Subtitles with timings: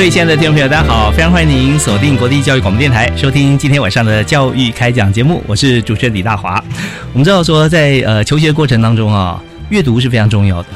[0.00, 1.10] 各位亲爱的听众朋友，大家好！
[1.10, 5.44] 非常欢迎您锁定国立教育广播电台，收听今天晚上的教育开讲节目。
[5.46, 6.54] 我是主持人李大华。
[7.12, 10.68] 我们知道说，在呃求学过程当中啊，阅读是非常重要的。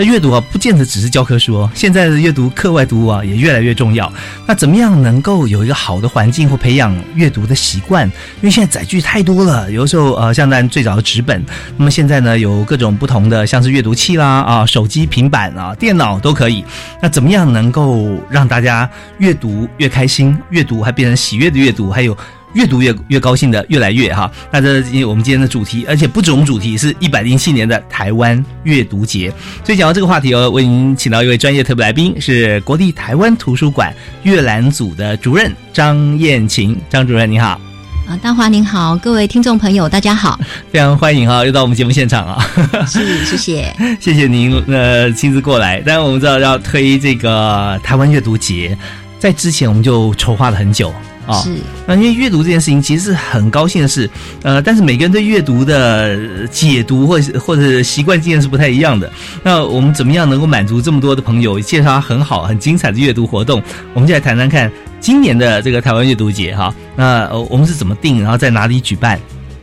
[0.00, 1.70] 那阅读啊，不见得只是教科书哦。
[1.74, 4.10] 现在的阅读课外读物啊，也越来越重要。
[4.46, 8.06] 那怎么样能够有一个好的环境或培养阅读的习惯？
[8.06, 11.44] 因为现在载具太多了，有的时候呃，像咱最早的纸本，
[11.76, 16.64] 那么现在呢，有各种不同的，像是阅读器啦啊，手机、平板啊、电脑都可以。
[17.02, 22.16] 那怎么样能够让大家阅读越开心，阅读还变成喜悦的阅读，还有？
[22.54, 29.32] 越读越越高兴的越来越哈，那这我们今天的主题，而且不止我们主题是一百零七年的台湾阅读节，
[29.64, 37.60] 所以讲到这个话题哦，为您请到一位专业特别来宾，是国立台湾图书馆阅览组的主任张燕琴，张主任你好。
[38.08, 40.36] 啊，大华您好，各位听众朋友大家好，
[40.72, 42.44] 非常欢迎哈，又到我们节目现场啊，
[42.84, 48.76] 是谢谢， 谢谢您呃亲自过来，当然我们知道要推这个台湾阅读节，
[49.20, 50.92] 在之前我们就筹划了很久。
[51.30, 51.54] 啊，是
[51.86, 54.08] 那因为阅读这件事情其实是很高兴的事，
[54.42, 59.10] 呃，但是每个人对阅读的解读或或者习惯经验是不太一样的。
[59.42, 63.62] 那我们怎么样能够满足这么多的朋友，介绍很好很精彩的阅读活动？
[63.94, 66.74] 我们就来谈谈看今年的这个台湾阅读节哈。
[66.96, 69.18] 那我们是怎么定，然后在哪里举办？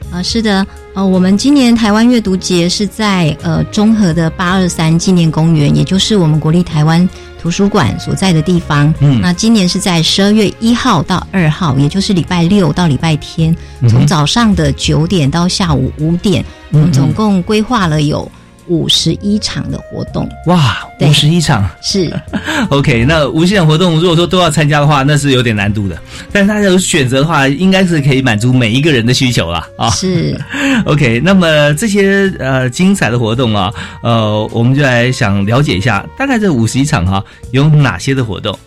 [0.09, 7.07] 啊，是的，呃，我们今年台湾阅读节是在呃中和的八二三纪念公园，也就是我们国立台湾。
[7.47, 13.55] 图书馆所在的地方，嗯，那今年是在十二月一号到二号，也就是礼拜六到礼拜天，
[13.87, 16.43] 从早上的九点到下午五点，
[16.73, 18.29] 我们总共规划了有。
[18.67, 22.11] 五十一场的活动哇，五十一场是
[22.69, 23.05] OK。
[23.07, 25.97] 那无限活动如果说都要参加的话，那是有点难度的。
[26.31, 29.89] 但是大家有选择的话，应该是可以满足每一个人的需求了啊。
[29.91, 30.39] 是
[30.85, 31.21] OK。
[31.23, 33.73] 那么这些呃精彩的活动啊，
[34.03, 38.57] 呃，我们就来想了解一下，大概这五十一场哈有哪些的活动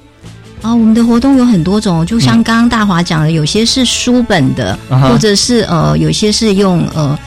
[0.63, 0.75] 啊？
[0.75, 7.19] 我们的活动有很多种，就像刚刚大华讲的，有些是书本的，或者是呃，有些是用呃。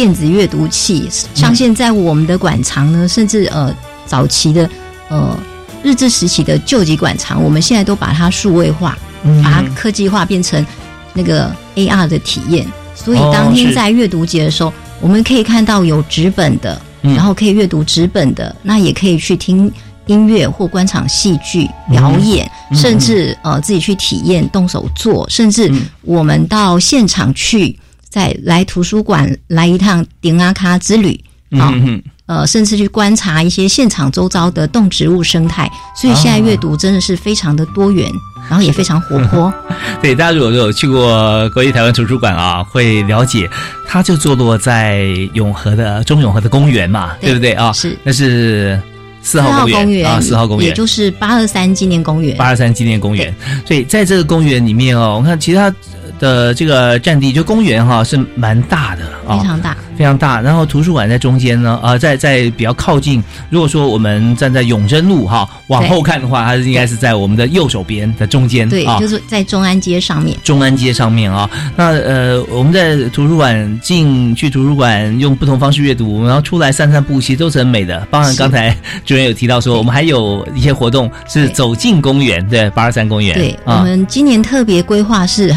[0.00, 3.70] 电子阅读器，像现在我们的馆藏呢，甚至呃
[4.06, 4.66] 早期的
[5.10, 5.38] 呃
[5.82, 8.96] 日治时期的旧籍馆藏，我们现在都把它数位化，
[9.44, 10.64] 把它科技化，变成
[11.12, 12.66] 那个 AR 的体验。
[12.94, 14.72] 所以当天在阅读节的时候，
[15.02, 19.70] 我们可以看到有纸本的，然后可以阅读纸本的，那也可以去听
[20.06, 27.78] 音乐或观场戏剧表演，甚至呃自己去体验动手做，甚至我们到现场去。
[28.10, 31.18] 再来图书馆来一趟顶阿卡之旅
[31.52, 31.72] 啊，
[32.26, 38.10] 呃，甚至去观察一些现场周遭的动植物生态，所以现在阅读真的是非常的多元，
[38.48, 39.52] 然后也非常活泼。
[40.02, 43.48] 对，大家如果有去过国立台湾图书馆啊，会了解，
[43.86, 45.04] 它就坐落在
[45.34, 47.72] 永和的中永和的公园嘛，对不对啊？
[47.72, 48.80] 是，那是
[49.22, 52.36] 四号公园啊，四号公园，也就是八二三纪念公园。
[52.36, 53.32] 八二三纪念公园，
[53.64, 55.72] 所以在这个公园里面哦，我看其他。
[56.20, 60.40] 的这个占地就公园哈是蛮大的啊，非常大，非常大。
[60.40, 63.22] 然后图书馆在中间呢，呃，在在比较靠近。
[63.48, 70.36] 如果说我们站在永贞路哈往后看的话，它是应该是在我们的右手边的中间，对，就是在中安街上面。
[70.44, 78.06] 中安街上面啊，那呃，我们在图书馆进去图书馆用不同方式阅读，然后出来散散步，其实都是很美的。
[78.10, 83.34] 包含刚才主任有提到说，我们还有一些活动是走进公园，对，八二三公园。
[83.34, 85.54] 对，我们今年特别规划是。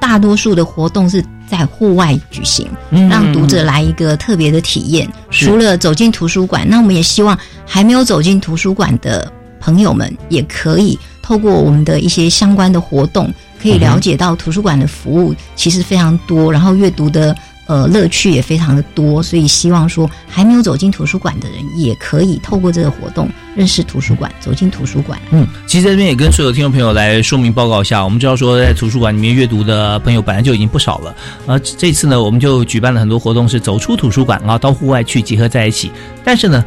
[0.00, 2.68] 大多数的活动是在户外举行，
[3.10, 5.08] 让读者来一个特别的体验。
[5.30, 9.30] 除了走进图书馆，那我们也希望还没有走进图书馆的
[9.60, 17.34] 朋友们，也可以透过我们的一些相关的活动，可以了解到图书馆的服务其实非常多，然后阅读的
[17.68, 25.16] 呃乐趣也非常的多，所以希望说还没有走进图书馆的人，也可以透过这个活动认识图书馆，走进图书馆。
[25.30, 31.14] 嗯，其实这边也跟所有听众朋友来说明报告一下，我们知道说在图书馆里面阅读的朋友本来就已经不少了，
[31.46, 35.92] 呃，这次呢我们就举办了很多活动，是走出图书馆啊，到户外去集合在一起，
[36.24, 36.64] 但是呢。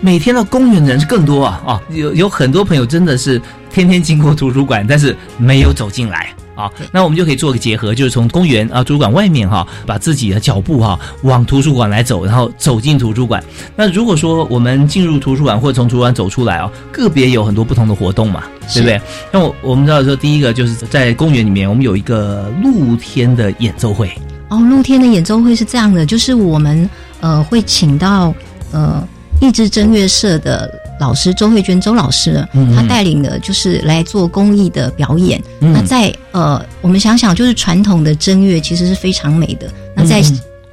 [0.00, 1.82] 每天到公园的人是更多啊啊！
[1.90, 6.70] 有有很多朋友真的是天天经过图书馆，但是没有走进来啊。
[6.92, 13.42] 那我们就可以做个结合，就是从公园啊图书馆外面哈，把自己的脚步哈往图书馆来走，然后走进图书馆。
[13.76, 18.42] 那如果说我们进入图书馆或者从图书馆走出来啊，个别有很多不同的活动嘛，
[18.74, 19.00] 对不对？
[19.32, 24.10] 那我我们知道说，第一个就是在公园里面，我们有一个露天的演奏会。
[24.48, 26.88] 哦，露天的演奏会是这样的，就是我们
[27.20, 28.34] 呃会请到
[28.72, 29.06] 呃。
[29.40, 35.42] 益智正乐社的老师周慧娟周老师，他带领的就是来做公益的表演。
[35.60, 39.70] 那在呃，我们想想，就是传统的正月其实是非常美的。
[39.94, 40.22] 那在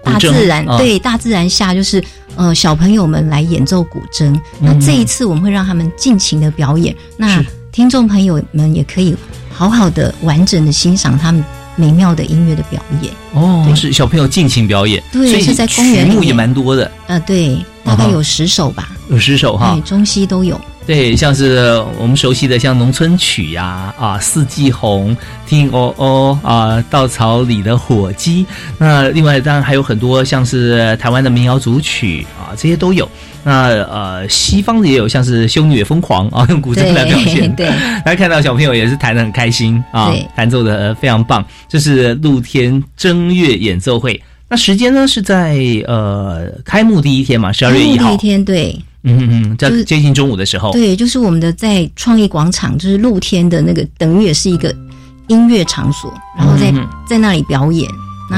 [0.03, 2.03] 大自然对大自然下，就是
[2.35, 4.39] 呃小朋友们来演奏古筝。
[4.59, 9.15] 那这一次我们会让他们尽情的表演，那听众朋友们也可以
[9.51, 11.43] 好好的完整的欣赏他们。
[11.75, 13.13] 美妙的音乐的表演。
[13.33, 28.45] 哦，是小朋友尽情表演，对，是在公园里也蛮多的，呃，对，大概有十首吧，有十首哈，中西都有，对，像是我们熟悉的像农村曲呀，啊，四季红，听哦哦啊，稻草里的火鸡，
[28.77, 33.09] 那另外当然还有很多像是台湾的民谣组曲啊，这些都有。
[33.45, 37.55] 那呃，西方的也有，像是《修女也疯狂》啊，用古筝来表现。
[37.55, 37.67] 对，
[38.03, 41.45] 大家 看到小朋友也是弹的很开心啊，弹奏的非常棒。
[41.69, 44.19] 这是露天正月演奏会。
[44.49, 48.09] 那时间呢是在呃开幕第一天嘛，十二月一号。
[48.09, 50.71] 第一天，对，嗯嗯嗯，在接近中午的时候。
[50.71, 54.73] 对，就是我们的在创意广场，就是露天的那个，等于也是一个
[55.27, 56.73] 音乐场所，然后在
[57.07, 57.87] 在那里表演。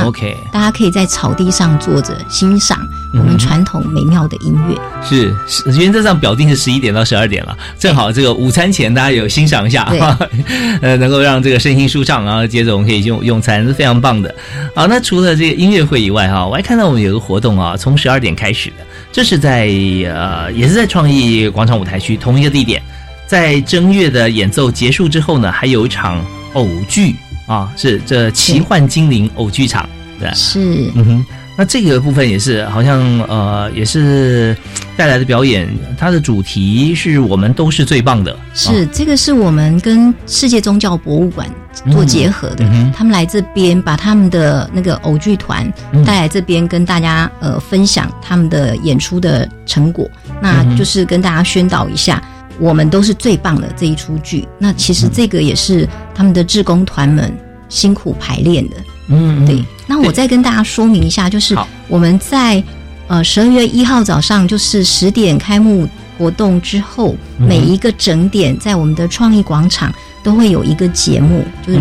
[0.05, 2.77] OK，大家可以在草地上坐着欣赏
[3.13, 4.77] 我们传统美妙的音乐。
[5.01, 5.33] 是，
[5.79, 9.83] 原则上表定是十一点到十二点了，正好这个午餐前大家有欣赏一下，
[10.81, 14.33] 呃，能够让这个身心舒畅，然后接着我们可以用用餐，是非常棒的。
[14.75, 19.69] 好，那除了这个音乐会以外，哈，我还看到我们有个活动啊，从十二点开始的，这是在
[20.13, 22.83] 呃，也是在创意广场舞台区同一个地点，
[23.25, 26.21] 在正月的演奏结束之后呢，还有一场
[26.53, 27.15] 偶剧。
[27.47, 29.89] 啊，是这奇幻精灵偶剧场，
[30.19, 31.25] 对，是，嗯哼，
[31.57, 34.55] 那这个部分也是，好像呃，也是
[34.95, 35.67] 带来的表演，
[35.97, 41.49] 它的主题是我们都是最棒的，是这个是我们跟世界宗教博物馆
[41.89, 45.71] 做结合的，他们来这边把他们的那个偶剧团
[46.05, 50.09] 带来这边跟大家呃分享他们的演出的成果，
[50.41, 52.21] 那就是跟大家宣导一下。
[52.59, 57.31] 我们都是最棒的这一出剧，那其实这个也是他们的志工团们
[57.69, 58.75] 辛苦排练的。
[59.09, 59.63] 嗯，对。
[59.85, 61.55] 那我再跟大家说明一下，就是
[61.87, 62.61] 我们在
[63.07, 65.87] 呃十二月一号早上，就是十点开幕
[66.17, 69.93] 活动之后，每一个整点在我们的创意广场
[70.23, 71.79] 都会有一个节目，就是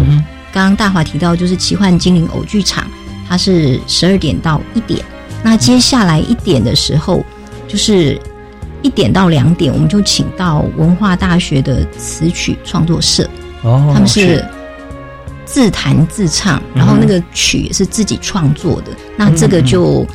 [0.52, 2.86] 刚刚大华提到，就是奇幻精灵偶剧场，
[3.28, 5.04] 它是十二点到一点。
[5.42, 7.24] 那接下来一点的时候，
[7.66, 8.20] 就是。
[8.86, 13.28] 一点到两点，我们就请到文化大学的词曲创作社，
[13.62, 14.44] 哦，他们是
[15.44, 20.06] 自弹自唱，然后那个曲也是自己创作的，那这个就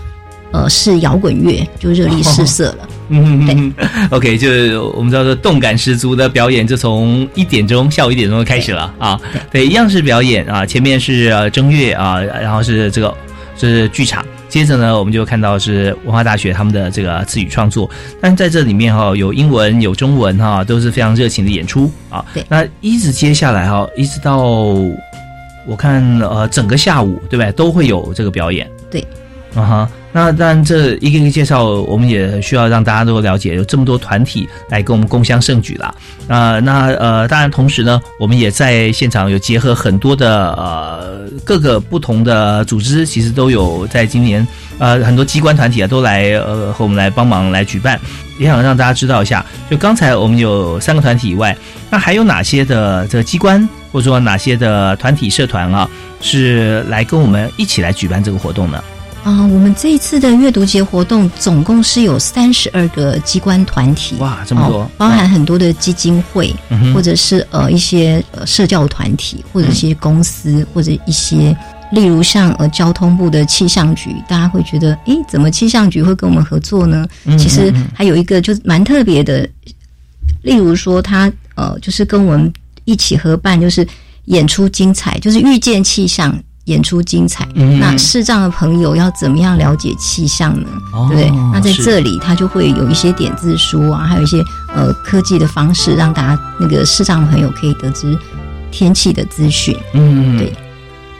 [0.54, 2.88] 呃是摇滚乐，就热力四射了。
[3.10, 9.20] 嗯，对，OK，就是我们知道说动感十足的表演，就从一点钟下午一点钟就开始了啊。
[9.52, 13.14] 对，一样是表演啊，前面是呃正月啊，然后是这个
[13.68, 14.26] 是剧场。
[14.50, 17.90] 接着呢，我们就看到是文化大学他们的这个词语创作，
[18.20, 22.26] 但在这里面哈，有英文有中文哈，都是非常热情的演出啊。
[22.34, 24.40] 对，那一直接下来哈，一直到
[25.66, 27.52] 我看呃整个下午，对不对？
[27.54, 28.70] 都会有这个表演。
[28.90, 29.02] 对，
[29.56, 29.90] 啊哈。
[30.14, 35.96] 那当然，这一个一个介绍，我们也需要让大家都了解，有这么多团体来跟我们共襄盛举啦。
[36.28, 44.46] 啊，那呃，当然，同时呢，我们也在现场有结合很多的呃各个不同的组织，其实都有在今年
[44.80, 47.98] 呃很多机关团体啊都来呃和我们来帮忙来举办，
[48.38, 49.46] 也想让大家知道一下。
[49.70, 51.56] 就刚才我们有三个团体以外，
[51.90, 55.90] 那还有哪些的这个机关或者说哪些的团体社团啊，
[56.20, 58.84] 是来跟我们一起来举办这个活动呢？
[59.24, 66.52] 啊，我们这一次的阅读节活动总共是有三十二个机关团体，哇，这么多，包含很多的基金会，
[66.92, 71.56] 或者是呃一些呃社教团体，或者一些公司，或者一些，
[71.92, 77.08] 例如像呃交通部的气象局，大家会觉得，诶，怎么气象局会跟我们合作呢？
[77.38, 79.48] 其实还有一个就是蛮特别的，
[80.42, 82.52] 例如说他呃就是跟我们
[82.86, 83.88] 一起合办，就是
[84.26, 86.36] 演出精彩，就是遇见气象。
[86.66, 87.48] 演出精彩。
[87.80, 90.68] 那视障的朋友要怎么样了解气象呢？
[91.10, 91.30] 对？
[91.54, 94.38] 那在这里，他就会有一些点字书啊，还有一些
[94.74, 98.18] 呃科技的方式，让大家那个视障的朋友可以得知
[98.72, 99.76] 天气的资讯。
[99.94, 100.54] 嗯，对。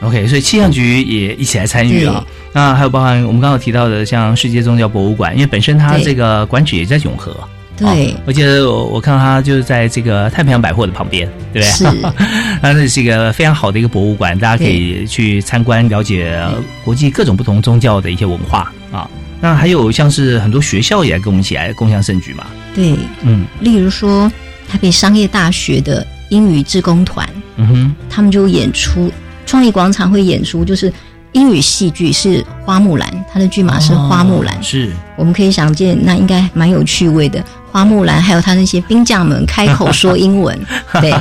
[0.02, 2.24] OK，所以气象局也一起来参与啊。
[2.52, 7.32] 那还有包含我们刚刚提到的，像世界宗教博物馆，因为本身它这个馆址也在永和。
[7.76, 11.70] 对，我记得我我看到它就是在这个太平洋百货的旁边，对不对？
[11.70, 11.84] 是，
[12.62, 16.40] 那这是一个非常好的一个博物馆，大家可以去参观了解
[16.84, 19.10] 国际各种不同宗教的一些文化啊。
[19.40, 22.46] 那还有像是很多学校也跟我们一起来共享盛举嘛。
[22.72, 24.30] 对，嗯，例如说
[24.68, 29.12] 台北商业大学的英语志工团，嗯哼，他们就演出。
[29.44, 30.90] 创意广场会演出，就是
[31.32, 34.62] 英语戏剧是花木兰，它的剧码是花木兰。
[34.62, 37.44] 是，我们可以想见，那应该蛮有趣味的。
[37.72, 40.56] 花木兰还有他那些兵将们开口说英文，
[41.02, 41.12] 对，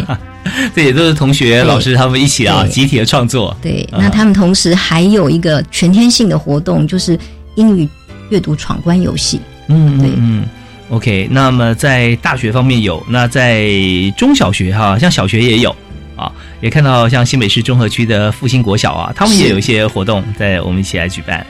[0.75, 3.55] 这也都是同学、老师他们一起啊，集体的创作。
[3.61, 7.17] 对，那他们同时还有一个全天性的活动，就是
[7.55, 7.87] 英语
[8.29, 9.39] 阅读闯关游戏。
[9.67, 10.45] 嗯，对，嗯
[10.89, 11.27] ，OK。
[11.31, 13.69] 那么在大学方面有，那在
[14.17, 15.75] 中小学哈，像小学也有。
[16.17, 16.31] 啊，
[16.61, 21.43] 也看到像新北市中和区的复兴国小啊，他们也有一些活动在我们一起来举办。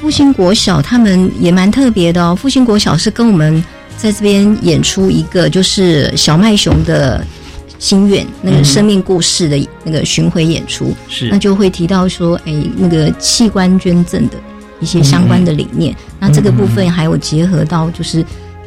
[0.00, 2.34] 复兴国小他们也蛮特别的哦。
[2.34, 3.62] 复兴国小是跟我们
[3.96, 7.24] 在这边演出一个就是小麦熊的
[7.78, 14.34] 心愿那个生命故事的那个巡回演出，是那就会提到说，哎，那个器官捐赠的
[14.80, 15.94] 一些相关的理念。
[16.18, 18.24] 那这个部分还有结合到就是。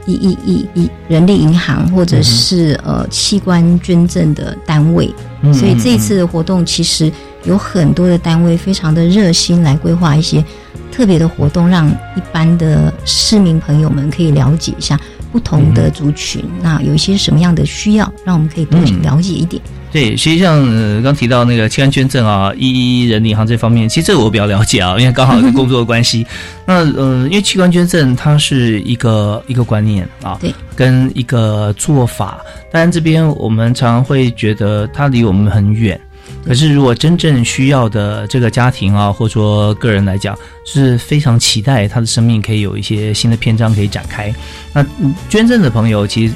[0.08, 5.14] 一一一一人力银行或者是呃器官捐赠的单位，
[5.54, 7.10] 所以这一次的活动其实
[7.44, 10.44] 有很多的单位非常的热心来规划一些
[10.92, 15.00] 特别的活动，让一般的市民朋友们可以了解一下
[15.32, 19.62] 不同的族群，那有一些什么样的需要，让我们可以多了解一点。
[19.92, 26.26] 对，实际上呃，刚提到那个器官捐赠啊，一人银行这方面，其实这个我比较了解啊，因为刚好是工作的关系。
[26.66, 32.40] 那呃，因为器官捐赠它是一个一个观念啊，对，跟一个做法。
[32.72, 36.00] 当然这边我们常常会觉得它离我们很远，
[36.46, 44.34] 可是如果真正需要的这个家庭啊，或者说个人来讲，是非常期待他的生命可以有一些新的篇章可以展开。
[44.74, 44.86] 那
[45.30, 46.34] 捐赠的朋友其实。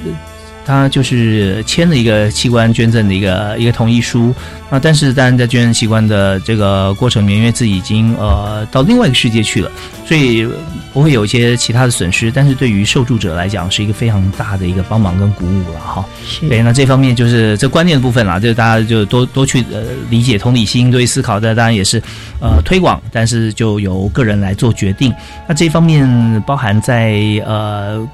[0.66, 4.34] 他就是签了一个器官捐赠的一个一个同意书
[4.70, 9.72] 啊，但是当然在捐赠器官的这个过程里面，因为自己已经呃到另外一个世界去了，
[10.06, 10.48] 所以
[10.92, 12.32] 不会有一些其他的损失。
[12.32, 16.04] 但是对于受助者来讲，是一个非常大的一个帮忙跟鼓舞了哈。
[16.50, 22.02] 对，那这方面就是这观念的部分啦，就是大家就多多去呃理解同理心，对思考的当然也是
[22.42, 25.14] 呃推广，但是就由个人来做决定。
[25.48, 28.06] 那这方面包含在呃。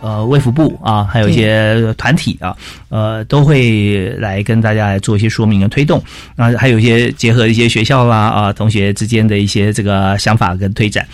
[0.00, 2.56] 呃，卫福部啊，还有一些团体啊，
[2.88, 6.02] 呃，都会来跟大家来做一些说明跟推动。
[6.36, 11.06] 那还有一些结合一些学校啦啊，同学之间的一些这个想法跟推展。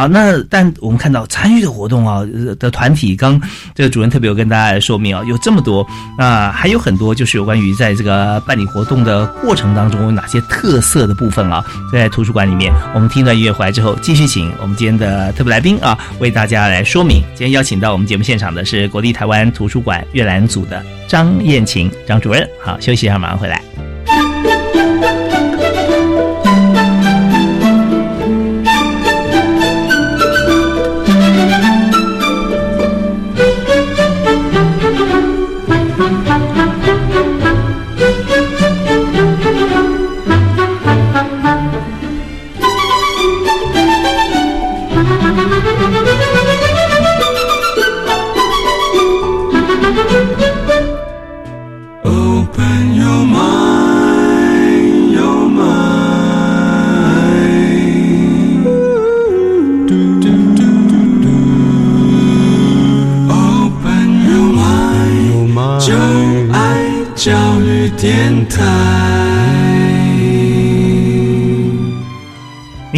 [0.00, 2.22] 好，那但我们看到参与的活动啊
[2.58, 3.38] 的团体，刚
[3.74, 17.22] 这个主任特别有跟大家来说明啊，有这么多，那还有很多就是有关于在这个办理活动的过程当中有哪些特色的部分啊，在图书馆里面，我们听段音乐回来之后，继续请我们今天的特别来宾啊，为大家来说明。
[17.34, 22.48] 今天邀请到我们节目现场的是国立台湾图书馆阅览组的张燕琴张主任。
[22.64, 23.62] 好，休息一下，马上回来。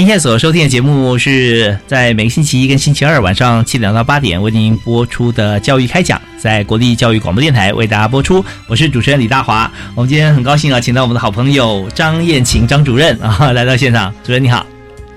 [0.03, 8.45] 您现在所收听的节目是在每个星期一跟星期二晚上七点到八点为您播出的教育开讲，在国立教育广播电台为大家播出。
[8.67, 9.71] 我是主持人李大华。
[9.95, 14.13] 我们今天很高兴啊，请到我们的好朋友张燕琴张主任啊来到现场。
[14.25, 14.67] 主任你好，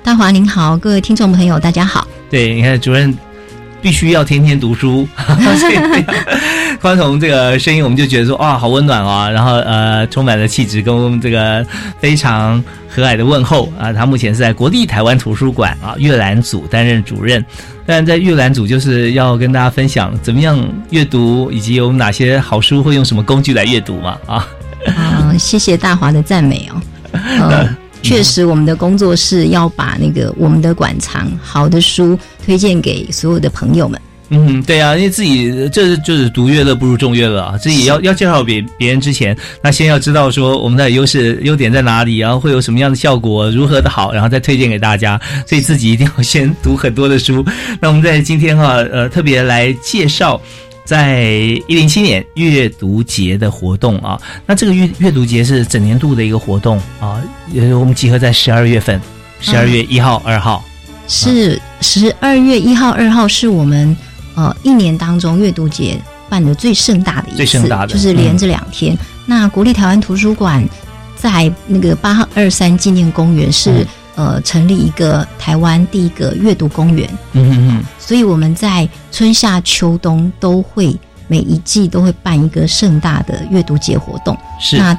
[0.03, 2.07] 大华您好，各位听众朋友大家好。
[2.29, 3.17] 对，你看主任。
[3.85, 5.07] 必须要天天读书，
[6.81, 9.29] 光从这个声音我们就觉得说哇，好温暖啊！
[9.29, 11.63] 然后呃，充满了气质跟这个
[11.99, 13.93] 非常和蔼的问候啊。
[13.93, 17.45] 他目前是在国立台湾图书馆啊阅览组担任主任，
[17.85, 24.47] 但在阅览组就是要跟大家分享怎么样阅读，以及有哪些好书会用什么工具来阅读嘛啊。
[24.87, 27.69] 啊，谢谢大华的赞美哦。
[28.01, 33.99] 确实，我们的工作室要把那个我们的馆藏好的书推荐给所有的朋友们。
[34.29, 45.21] 嗯，对啊，因为自己这就是独乐乐不如众乐乐啊，自己要要介绍别别人之前，那先要知道说我们的优势优点在哪里，然后会有什么样的效果，如何的好，然后再推荐给大家。
[45.45, 47.45] 所以自己一定要先读很多的书。
[47.79, 50.41] 那我们在今天哈，呃，特别来介绍
[50.85, 51.21] 在
[51.67, 54.19] 一零七年阅读节的活动啊。
[54.47, 57.21] 那这个阅阅读节是整年度的一个活动啊，
[57.55, 58.99] 呃，我们集合在十二月份，
[59.39, 60.65] 十二月一号、二号
[61.07, 63.95] 是十二月一号、二号是我们。
[64.37, 65.97] 呃，一年当中阅读节
[66.27, 68.93] 办的最盛大的一次，就是连着两天。
[69.25, 70.61] 那国立台湾图书馆
[71.15, 77.09] 在那个八号二三纪念公园是呃成立一个台湾第一个阅读公园。
[77.31, 77.83] 嗯嗯嗯。
[77.97, 80.93] 所以我们在春夏秋冬都会
[81.29, 84.37] 每一季都会办一个盛大的阅读节活动。
[84.59, 84.75] 是。
[84.75, 84.93] 那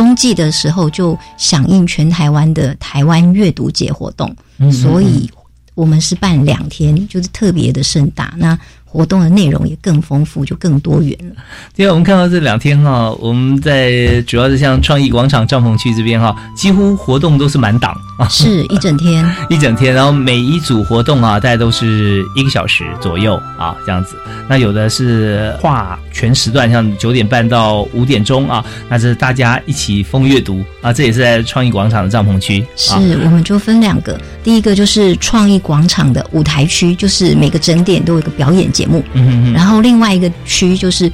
[0.00, 4.34] 冬季的时候就响应全台湾的台湾阅读节活动，
[4.72, 5.30] 所以。
[5.74, 8.34] 我们是办两天，就是特别的盛大。
[8.36, 8.58] 那
[8.92, 11.42] 活动的内容也更丰富，就更多元了。
[11.76, 19.94] 因为我们看到这两天哈，我们在主要是像创意广场帐篷区这边哈，几乎活动都是满档啊，是一整天， 一整天。
[19.94, 24.16] 然后每一组活动啊，大概都是一个小时左右啊，这样子。
[24.48, 30.92] 那有的是画全时段，像九点半到五点钟啊，那是大家一起疯阅读啊。
[30.92, 32.66] 这也是在创意广场的帐篷区。
[32.74, 32.94] 是，
[33.24, 38.68] 我们就分两个，第一个就是创意广场的舞台区，就是每个整点都有一个表演。
[38.80, 41.12] 节目，嗯然后另外一个区就是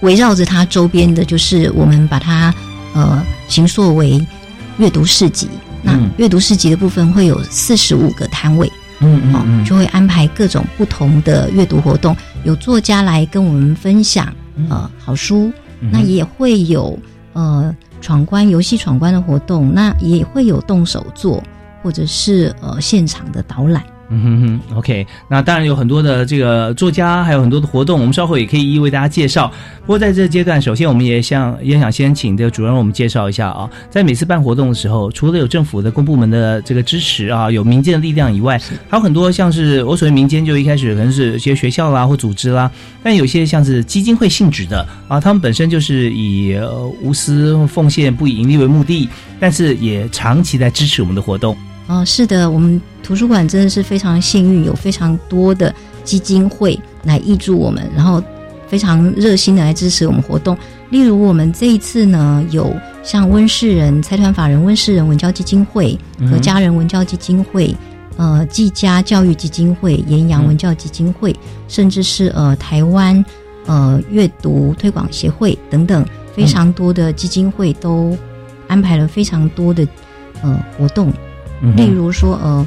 [0.00, 2.54] 围绕着它周边的，就是我们把它
[2.92, 4.24] 呃形塑为
[4.76, 5.48] 阅读市集。
[5.82, 8.70] 那阅读市集的部分会有四十五个摊位，
[9.00, 14.30] 嗯嗯，就会安排各种不同的阅读活动，有作家来跟我们分享
[14.68, 16.98] 呃好书，那也会有
[17.32, 21.42] 呃闯关游戏闯关的活动，那也会有动手做
[21.82, 23.82] 或者是呃现场的导览。
[24.08, 29.50] 嗯哼哼，OK，那当然有很多的这个作家，还有很多的活动，我们稍后也可以一一为大家介绍。
[29.80, 38.56] 不过在这阶段，首先我们也想也想先请这个主任我们介绍一下啊，在每次办活动的时候，除了有政府的公部门的这个支持啊，有民间的力量以外，
[38.88, 42.70] 还有很多像是我所谓民间，就一开始可能是一些学校啦或组织啦，
[43.02, 46.56] 但有些像是基金会性质的啊，他们本身就是以
[47.02, 49.08] 无私奉献、不以盈利为目的，
[49.40, 51.56] 但是也长期在支持我们的活动。
[51.88, 55.72] 哦，是的，我们图书馆真的是非常幸运，有非常多的
[56.02, 58.20] 基金会来挹注我们，然后
[58.66, 60.58] 非常热心的来支持我们活动。
[60.90, 65.96] 例如，我们这一次呢，有像温世仁财团法人温世仁文教基金会
[66.28, 67.72] 和家人文教基金会，
[68.16, 71.34] 呃，季家教育基金会、岩阳文教基金会，
[71.68, 73.24] 甚至是呃台湾
[73.66, 78.16] 呃阅读推广协会等等，非常多的基金会都
[78.66, 79.86] 安排了非常多的
[80.42, 81.12] 呃活动。
[81.76, 82.66] 例如说，呃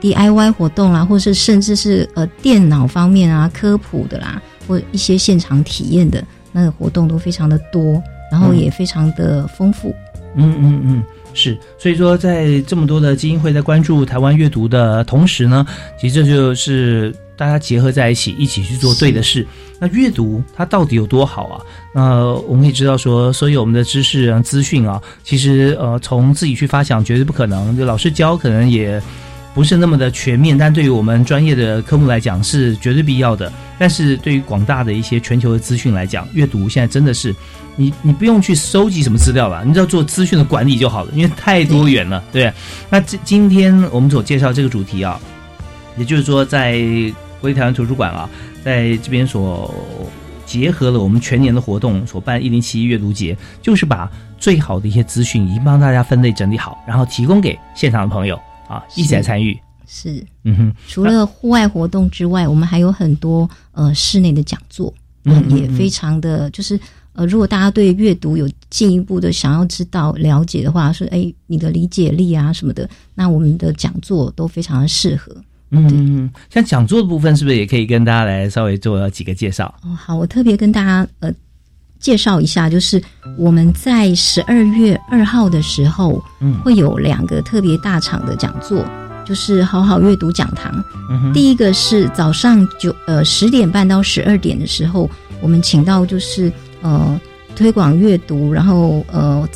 [0.00, 9.94] ，DIY 活动啦，或是甚至是呃电脑方面啊科普的啦，或一些现场体验的那个活动都非常的多，然后也非常的丰富。
[10.34, 11.02] 嗯嗯嗯，
[11.34, 11.58] 是。
[11.78, 15.66] 所以说，在这么多的基金会在关注台湾阅读的同时呢，
[16.00, 19.44] 其实这就是大家结合在一起，一起去做对的事。
[19.80, 21.60] 那阅读它到底有多好啊？
[21.92, 27.76] 那我们也知道说，所有我们的知识啊、资讯啊，其实呃，从自己去发想绝对不可能。
[27.76, 29.02] 就老师教可能也
[29.52, 33.52] 不是那么的全面，但对于我们专业的科目来讲是绝对必要的。
[33.76, 37.34] 但是对于广大的一些全球的资讯来讲，阅读现在真的是
[37.74, 42.22] 你你不用去收集什么资料了，你只要做资讯的管理就好了，因为太多元了。
[42.30, 42.52] 对，
[42.88, 45.18] 那今今天我们所介绍这个主题啊，
[45.96, 46.80] 也就是说在
[47.42, 48.26] 国立台湾图书馆啊，
[48.64, 49.74] 在这边所。
[50.44, 59.58] 结合了我们全年的活动所办一零七一阅读节，就是把最好的一些资讯已经帮大家分类整理好，然后提供给现场的朋友啊一起来参与。
[59.86, 60.74] 是，嗯哼。
[60.88, 64.92] 除了户外活动之外，我们还有很多呃室内的讲座，
[65.24, 66.78] 嗯，也非常的就是
[67.14, 75.34] 呃，如果大家对阅读有进一步的想要知道了解的话，说哎你的理解力啊什么的，那我们的讲座都非常的适合。
[75.72, 79.74] 嗯，像讲座的部分，是不是也可以跟大家来稍微做几个介绍？
[79.82, 81.32] 哦，好，我特别跟大家呃
[81.98, 83.02] 介绍一下，就是
[83.38, 88.84] 我们在十二月二号的时候，嗯，会有两个特别大场的讲座，
[89.24, 90.72] 就是好好阅读讲堂。
[91.10, 95.08] 嗯第一个是早上九呃十点半到十二点的时候，
[95.40, 97.18] 我们请到就是呃
[97.56, 99.48] 推广阅读，然后呃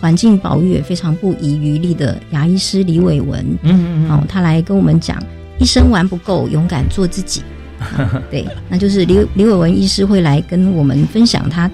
[0.00, 5.16] 环境保育也非常不遗余力的牙医师李伟文，嗯嗯嗯，哦，他来跟我们讲。
[5.62, 7.40] 一生玩不够，勇敢做自己。
[8.28, 11.70] 对，那就是李李伟文医师会来跟我们分享他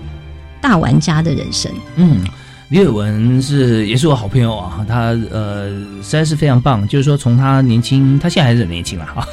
[0.60, 1.72] 大玩家的人生。
[1.96, 2.22] 嗯，
[2.70, 5.70] 李伟文是也是我好朋友啊，他呃
[6.02, 9.26] 实在是非常棒，就是说从他年轻，他现在还是很年轻了哈，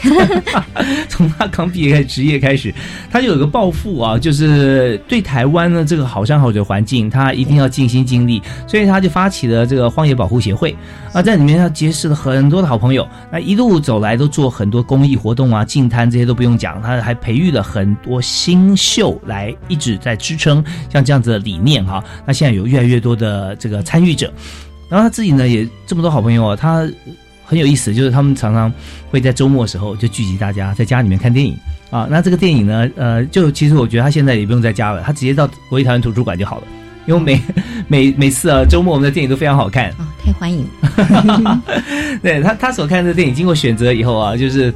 [1.10, 2.74] 从他刚毕业开始职业开始，
[3.12, 10.74] 他就有个抱负啊，就是对台湾的这个好山好水环境，他一定要尽心尽力，所以他就发起了这个荒野保护协会
[11.12, 23.24] 啊，在里面他结识了很多的好朋友，那一路走来都做很多公益活动啊，净滩这些都不用讲，他还培育了很多新秀来一直在支撑像这样子的理念哈，那现在有越来越多的。
[23.25, 24.31] 的这个参与者，
[24.89, 26.88] 然后他自己呢也这么多好朋友啊，他
[27.43, 28.71] 很有意思，就是他们常常
[29.09, 31.57] 会在周末的时候就聚集大家在家里面看电影
[31.89, 32.07] 啊。
[32.09, 36.67] 那这个电影呢，呃，就其实我觉得他现在也不用在家了，他直接到国立台湾图书馆就好了，
[37.07, 37.41] 因为每
[37.88, 40.67] 每每次啊周末我们的电影都非常好看啊，太欢迎。
[42.23, 44.73] 对他他所看的电影经过选择以后啊，就是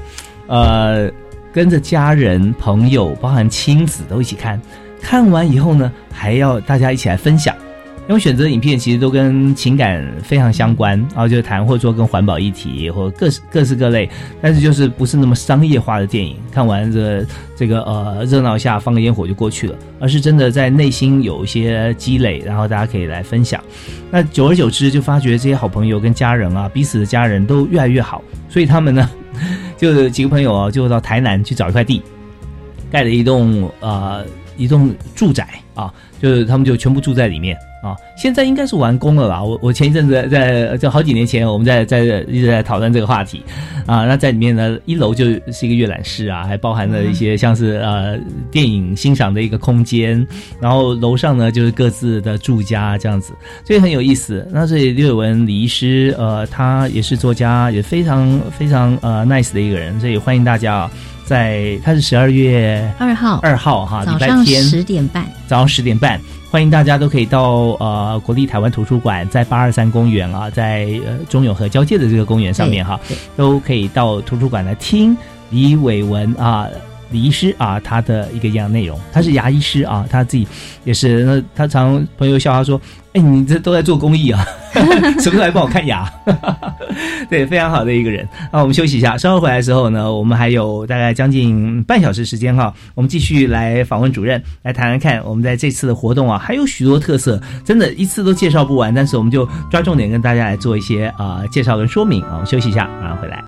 [0.48, 1.10] 呃
[1.52, 4.62] 跟着家人朋友，包含亲子都一起看，
[5.02, 7.56] 看完以后呢还要大家一起来分享。
[8.10, 14.10] 因为选择的影片其实都跟情感非常相关，然后就谈或者说跟环保议题或各式各式各类，
[14.42, 17.24] 但是就是不是那么商业化的电影，看完这
[17.56, 23.64] 这个呃热闹下放个烟火就过去了，而是真的在内心有一些积累，然后大家可以来分享。
[24.10, 29.08] 那久而久之就发觉这些好朋友跟家人啊，彼此的家人都越来越好，所以他们呢，
[29.78, 32.02] 就几个朋友啊，就到台南去找一块地，
[32.90, 34.26] 盖了一栋呃
[34.58, 37.56] 一栋住宅啊，就是他们就全部住在里面。
[37.82, 39.42] 啊，现在应该是完工了吧？
[39.42, 43.42] 我我前一阵子在在好几年前，我们在在一直在讨论这个话题，
[43.86, 48.18] 啊，那在里面呢，一楼就是一个阅览室啊，还包含了一些像是呃
[48.52, 50.28] 电影欣赏的一个空间，
[50.60, 53.32] 然后楼上呢就是各自的住家这样子，
[53.66, 54.46] 所以很有意思。
[54.52, 60.92] 那这里刘伟文李医师，呃，他也是作家，也非常非常呃 nice 的一个人，所以欢迎大家啊，
[61.24, 66.20] 在他是十二月二号二号哈，礼拜天十点半，早上十点半。
[66.52, 73.00] 欢迎大家都可以到呃国立台湾图书馆，在八二三公园啊，在呃中永和交界的这个公园上面哈，
[73.38, 75.16] 都可以到图书馆来听
[75.52, 76.68] 李伟文啊
[77.12, 79.00] 李医师啊他的一个一样内容。
[79.12, 80.48] 他是牙医师啊，他自己
[80.84, 82.80] 也是，那他常朋友笑他说。
[83.14, 84.46] 哎，你这都在做公益啊？
[84.72, 86.08] 什么时候来帮我看牙？
[87.28, 88.28] 对，非常好的一个人。
[88.54, 98.94] 那我们休息一下，稍后回来的时候呢，我们还有大概将近半小时时间哈，我们继续来访问主任，来谈谈看我们在这次的活动啊，还有许多特色，真的一次都介绍不完。
[98.94, 102.34] 但是我们就抓重点跟大家来做一些啊介绍跟说明啊。
[102.34, 103.44] 我们休息一下，马上回来。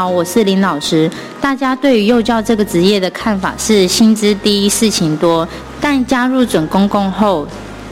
[0.00, 1.10] 好，我是林老师。
[1.42, 5.46] 大家对于幼教这个职业的看法是薪资低、事情多，
[5.78, 7.46] 但加入准公共后，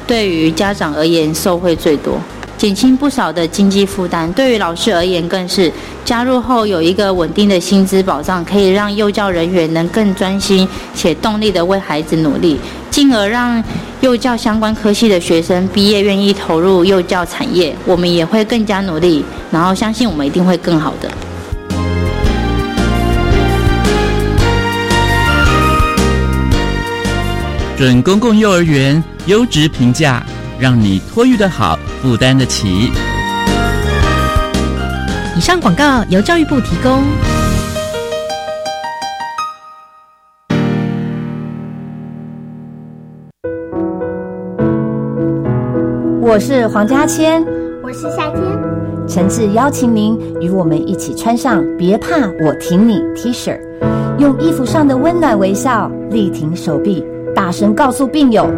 [0.07, 2.18] 对于家长而言受惠最多。
[2.57, 5.71] 减轻不少的经济负担，对于老师而言更是
[6.03, 12.59] 加入后有一个稳定的薪资保障，可以让幼教人员能更专心且动力的为孩子努力，
[12.90, 13.62] 进而让
[14.01, 17.77] 幼教相关科系的学生毕业愿意投入幼教产业。
[17.85, 21.11] 我们也会更加努力，然后相信我们一定会更好的。
[27.78, 30.20] 准公共幼儿园优质评价。
[30.58, 32.90] 让你托育的好，负担得起。
[35.36, 37.04] 以上广告由教育部提供。
[46.20, 47.40] 我是黄家千，
[47.80, 48.42] 我是夏天。
[49.06, 53.56] 诚挚邀请您与我们一起穿上“别怕，我挺你 ”T 恤，
[54.18, 57.04] 用衣服上的温暖微笑力挺手臂，
[57.38, 58.51] 大声告诉病友。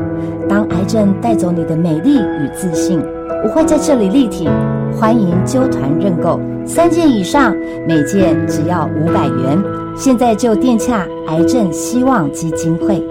[0.48, 2.98] 当癌症带走你的美丽与自信，
[3.44, 4.50] 我会在这里力挺。
[4.98, 7.54] 欢迎纠团认购，三件以上，
[7.86, 9.62] 每件只要五百元。
[9.94, 13.06] 现在就电洽癌症希望基金会。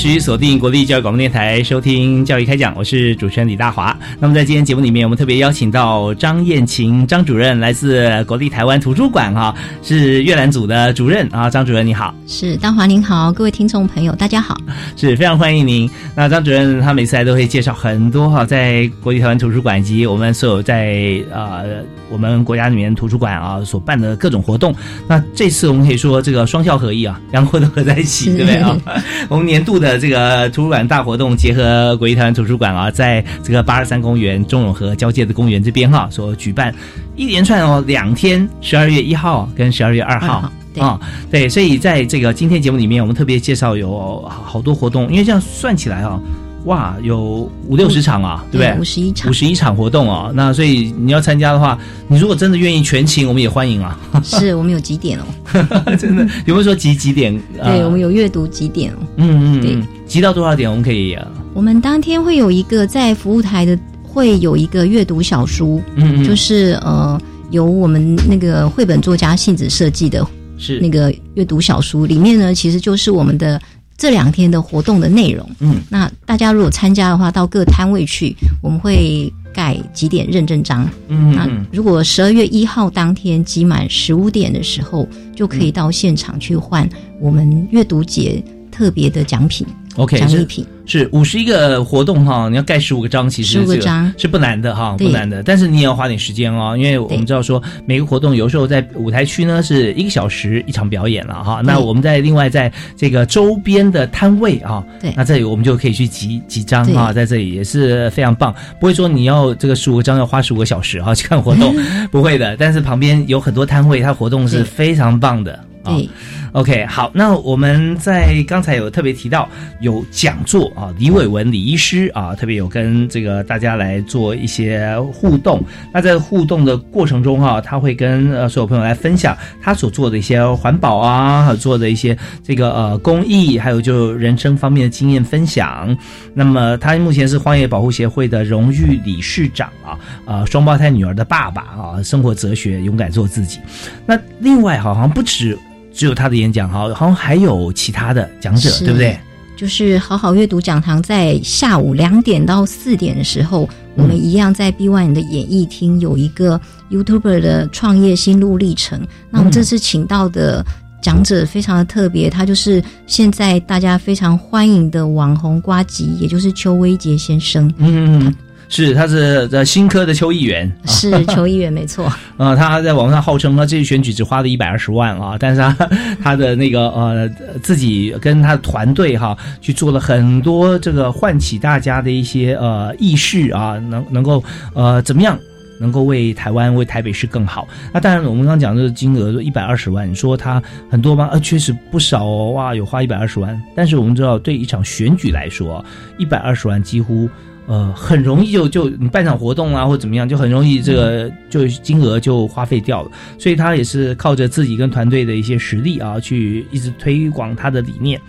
[0.00, 3.94] 持续锁定国立教育广播电台收听教育开讲，我是主持人李大华。
[4.18, 11.50] 那么在今天节目里面，我们特别邀请到张燕琴张主任，来自国立台湾图书馆哈，是阅览组的主任啊。
[11.50, 14.58] 张主任你好，是大华您好，各位听众朋友大家好，
[14.96, 15.90] 是非常欢迎您。
[16.16, 24.74] 那张主任他每次来都会介绍很多哈，在国立台湾图书馆以及我们所有在呃我们国家里面图书馆啊所办的各种活动。
[25.06, 28.74] 那这次我们可以说这个双效合一啊，两个都合在一起，对不对啊？
[29.28, 29.50] 我们。
[29.50, 36.74] 年度的这个图书馆大活动，结合国立台湾图书馆啊，在这个八二三公园中永和交界的公园这边哈，所举办
[37.16, 41.00] 一连串哦两天，十二月一号跟十二月二号啊，
[41.30, 46.20] 对，所以在这个今天节目里面，我们特别介绍有好多活动，因为这样算起来啊。
[46.66, 48.78] 哇，有五六十场啊，对不对？
[48.78, 50.30] 五十一场，五十一场活动啊。
[50.34, 53.98] 那所以你要参加的话，你如果真的愿意全勤，我们也欢迎啊。
[54.22, 55.24] 是我们有几点哦？
[55.96, 57.34] 真的有没有说几几点？
[57.64, 58.96] 对，我们有阅读几点哦？
[59.16, 61.16] 嗯嗯，对，集到多少点我们可以？
[61.54, 67.18] 我们当天会有一个在服务台的，会有一个阅读小书，嗯嗯，就是呃，
[67.50, 70.26] 由我们那个绘本作家信子设计的，
[70.58, 73.58] 是那个阅读小书里面呢，其实就是我们的。
[74.00, 86.88] 这两天的活动的内容，嗯，那大家如果参加的话，到各摊位去，我们会盖几点认证章，嗯，那如果十二月一号当天集满十五点的时候，就可以到现场去换
[87.20, 89.66] 我们阅读节特别的奖品。
[89.96, 95.42] OK，奖励品是五十一个活动哈，你要盖十五个章，其实十五个章是不难的哈，不难的。
[95.42, 101.60] 但是你也要花点时间哦，因为我们知道说每个活动有时候在舞台区呢是一个小时一场表演了哈。
[101.62, 111.74] 那我们在另外在这个周边的摊位啊，对，那这里我们就可以去集集章啊，在这里也是非常棒，不会说你要这个十五个章要花十五个小时哈去看活动，
[112.12, 112.56] 不会的。
[112.56, 115.58] 但是旁边有很多摊位，它活动是非常棒的。
[115.96, 116.08] 对
[116.52, 119.48] ，OK，好，那我们在刚才有特别提到
[119.80, 125.62] 有讲座啊，李伟文李医师啊，特别有跟这个大家来做一些互动。
[125.92, 135.96] 那在互动的过程中哈，他会跟呃所有朋友来分享他所做的一些环保啊，做的一些这个呃公益，还有就人生方面的经验分享。
[136.34, 143.60] 那么他目前是荒野保护协会的荣誉理事长啊，呃，双胞胎女儿的爸爸啊，生活哲学，勇敢做自己。
[144.06, 145.58] 那另外好像不止。
[145.92, 149.18] 只有他的演讲哈，好像还有其他的讲者，对不对？
[149.56, 156.58] 就是好好阅读讲堂在下午两点到四点的时候，我们一样在 B One 的演艺厅有一个
[156.90, 159.06] YouTuber 的创业心路历程。
[159.28, 160.64] 那我们这次请到的
[161.02, 167.70] 讲者非常的特别，他就是现在大家非常欢迎的网红瓜吉，也就是邱威杰先生。
[167.76, 168.34] 嗯。
[168.70, 172.10] 是，他是呃新科的邱议员，是邱议员没错。
[172.38, 175.90] 呃，他在网上号称他这次选举只花了一百二十万啊，但是他
[176.22, 177.28] 他的那个呃
[177.62, 185.36] 自己跟他的团队哈去做了很多这个唤起大家的一些呃意识啊，能能够呃怎么样？
[185.80, 187.66] 能够为台湾、为台北市更好。
[187.90, 191.30] 那当然，我们刚刚讲的金额一百二十万，你说它很多吗？
[191.32, 192.50] 呃，确实不少哦。
[192.50, 193.58] 哇，有花一百二十万。
[193.74, 195.82] 但是我们知道，对一场选举来说，
[196.18, 197.26] 一百二十万几乎
[197.70, 203.10] 呃很容易就就你办场活动啊，或怎么样，就很容易这个就金额就花费掉了。
[203.38, 208.20] 所以他也是靠着自己跟团队的一些实力啊，去一直推广他的理念。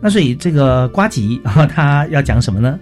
[0.00, 2.78] 那所以这个瓜吉啊，他要讲什么呢？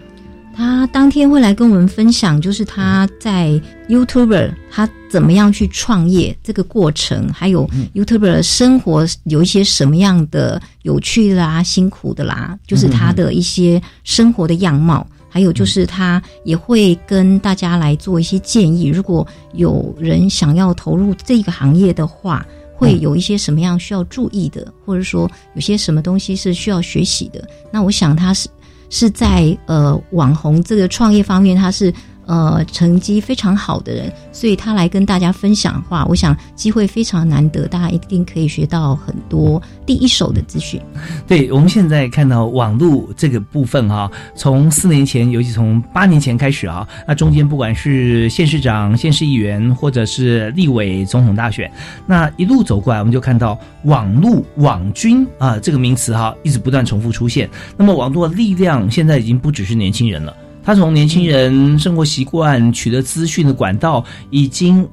[0.55, 18.87] 他当天会来跟我们分享，就是他在 YouTuber 他怎么样去创业这个过程，还有 YouTuber 的生活有一些什么样的有趣的啦、辛苦的啦，就是他的一些生活的样貌，还有就是他也会跟大家来做一些建议。
[18.87, 22.43] 如果有人想要投入这个行业的话，
[22.75, 27.47] 会有一些什么样需要注意的，或者说有些什么东西是需要学习的。
[27.71, 28.49] 那我想他是。
[28.89, 31.93] 是在呃网红这个创业方面，他是。
[32.27, 40.81] 呃，成绩非常好的人，所以他来跟大家分享的话，我想机会非常难得，大家一定可以学到很多第一手的资讯。
[41.27, 51.71] 对，我们现在看到网络这个部分哈，从四年前，尤其从八年前开始啊，那中间不管是县市长、县市议员，或者是立委、总统大选，
[52.07, 57.49] 那一路走过来，我们就看到网络网军啊这个名词哈，一直不断重复出现。
[57.77, 60.37] 那么网络的力量现在已经不只是年轻人了。
[60.67, 64.85] 他从年轻人生活习惯、取得资讯的管道，已经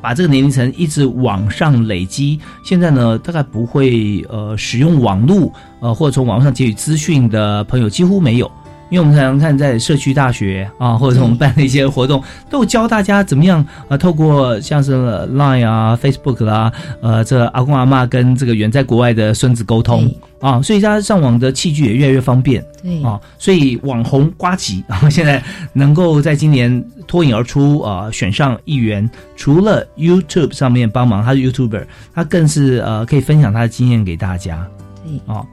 [0.00, 2.38] 把这个年龄层一直往上累积。
[2.62, 8.48] 现在呢，大概不会呃使用网络呃或者从网络上截取资讯的朋友几乎没有。
[8.88, 20.08] 因为我们常常看在社区大学啊， 或者我们办的一些活动， 都教大家怎么样啊，透过像是 Line 啊、Facebook 啦，呃，这阿公阿妈跟这个远在国外的孙子沟通
[20.40, 22.64] 啊，所以他上网的器具也越来越方便。
[22.82, 34.64] 对啊，所以网红瓜吉 啊，现在能够在今年脱颖而出啊，选上议员，除了 YouTube 上面帮忙，他是 YouTuber，他更是呃可以分享他的经验给大家。
[35.04, 35.44] 对啊。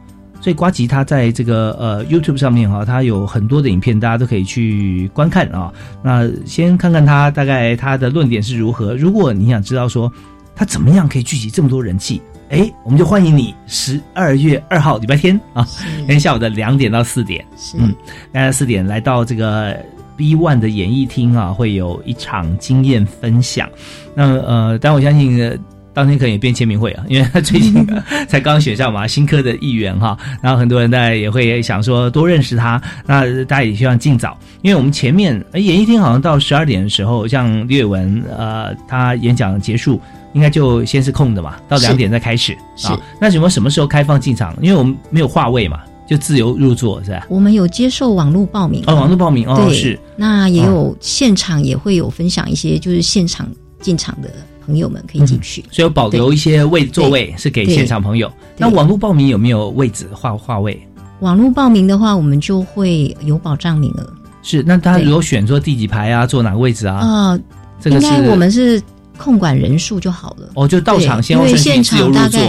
[0.44, 5.72] 所以瓜吉他在这个呃 YouTube 上面哈，他有很多的影片，大家都可以去观看啊。
[6.04, 8.94] 那先看看他大概他的论点是如何。
[8.94, 10.12] 如果你想知道说
[10.54, 15.66] 他怎么样可以聚集这么多人气，哎，我们就欢迎你十二月二号礼拜天啊，
[16.00, 17.46] 今天下午的两点到四点，
[17.80, 17.96] 嗯，
[18.34, 19.78] 大家四点来到这个
[20.18, 23.70] B One 的演艺厅啊，会有一场经验分享。
[24.14, 25.58] 那呃，但我相信。
[25.94, 27.86] 当天可能也变签名会啊，因为他最近
[28.28, 40.00] 才刚选上嘛，新科的议员哈，然后很多人大家也会想说多认识他，那大家也希望尽早，因为我们前面演艺厅好像到十二点的时候，像李伟文呃，他演讲结束
[40.34, 42.54] 应该就先是空的嘛，到两点再开始
[42.86, 44.56] 啊，那有没有什么时候开放进场？
[44.62, 47.28] 因为我们没有话位嘛，就自由入座是吧？
[47.30, 53.48] 我们有接受网络报名哦，网络报名哦是，那也有现场也会有分享一些就是现场
[53.80, 54.30] 进场的。
[54.66, 58.32] 朋友们可以进去，所以保留一些位座位是给现场朋友。
[58.58, 60.80] 那网络报名有没有位置划划位？
[61.20, 64.14] 网络报名的话，我们就会有保障名额。
[64.42, 66.98] 是，那他如果选坐第几排啊，坐哪个位置啊？
[66.98, 67.40] 啊，
[67.80, 68.82] 这个是我们是
[69.18, 70.50] 控管人数就好了。
[70.56, 72.40] 哦，就到场先因为现场大概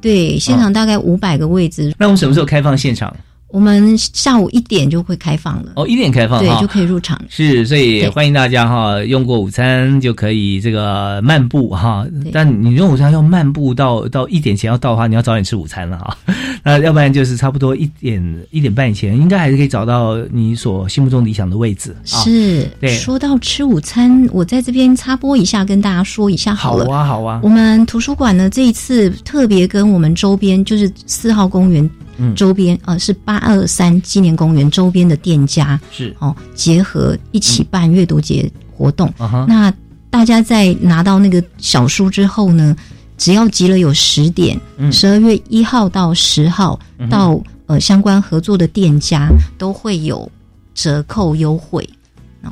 [0.00, 1.94] 对现场大概五百个位置。
[1.98, 3.14] 那我们什么时候开放现场？
[3.54, 12.04] 我们下午一点就会开放了哦，一点开放对就可以入场是，所以欢迎大家哈，用过午餐就可以这个漫步哈。
[12.32, 16.18] 但你用午餐要漫步到到一点前要到的话，你要早点吃午餐了哈。
[16.64, 21.94] 那要不然就是差不多一点一点半以前，应该还是可以找到你所心目中理想的位置。
[22.04, 22.92] 是，对。
[22.96, 26.86] 说到吃午餐，我在这边插播一下，跟大家说一下好了。
[26.86, 27.38] 好啊，好啊。
[27.40, 31.88] 我们图书馆呢这一次特别跟我们周边就是四号公园。
[32.36, 39.12] 周边呃是八二三纪念公园周边的店家是哦，结合一起办阅读节活动。
[39.48, 39.72] 那
[40.10, 42.76] 大家在拿到那个小书之后呢，
[43.18, 44.60] 只要集了有十点，
[44.92, 46.78] 十二月一号到十号
[47.10, 50.30] 到呃相关合作的店家都会有
[50.74, 51.88] 折扣优惠。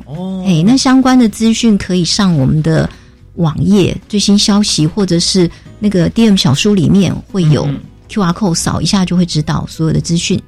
[0.05, 2.89] 哦，哎，那相关的资讯可以上我们的
[3.35, 5.49] 网页最新消息，或者是
[5.79, 7.67] 那个 DM 小书里面会有。
[8.13, 10.39] Q R code 扫一下就会知道所有的资讯。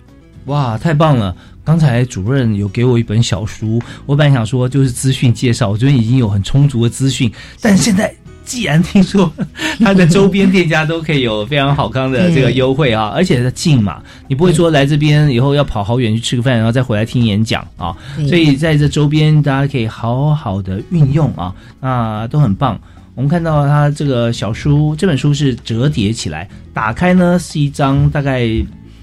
[0.45, 1.36] 哇，太棒了！
[1.63, 8.13] 刚才主任有给我一本小书，我本来想说就是资讯介绍，我觉得已经有很充足的资讯，但现在
[8.45, 9.34] 既然听说
[9.80, 17.97] 它的周边店家都可以有非常好康的 这个优惠啊，而且它近嘛，你不会说来这边以后要跑好远去吃个饭，然后再回来听演讲啊。
[18.30, 21.51] 所以在这周边大家可以好好的运用啊，
[21.82, 22.80] 那都很棒。
[23.16, 28.41] 我们看到它这个小书，这本书是折叠起来，打开呢是一张大概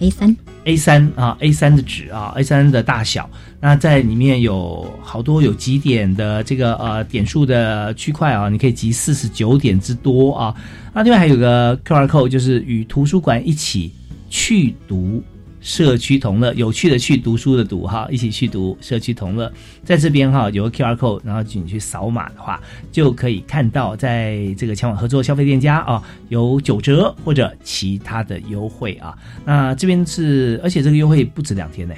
[0.00, 3.28] A 三 A 三啊 A 三的纸啊 A 三的大小。
[3.58, 10.54] 那在里面有好多有几点的这个呃点数的区块啊，你可以集四十九点之多啊。
[10.92, 13.90] 那另外还有个 QR code，就是与图书馆一起
[14.28, 15.22] 去读。
[15.62, 19.50] 社区同乐，有趣的去读书的读哈，一起去读社区同乐，
[19.84, 22.60] 在这边哈有个 Q R code，然后你去扫码的话，
[22.90, 29.16] 就可以看到在这个前往合作消费店家啊有九折或者其他的优惠啊。
[29.44, 31.94] 那这边是，而且这个优惠不止两天呢。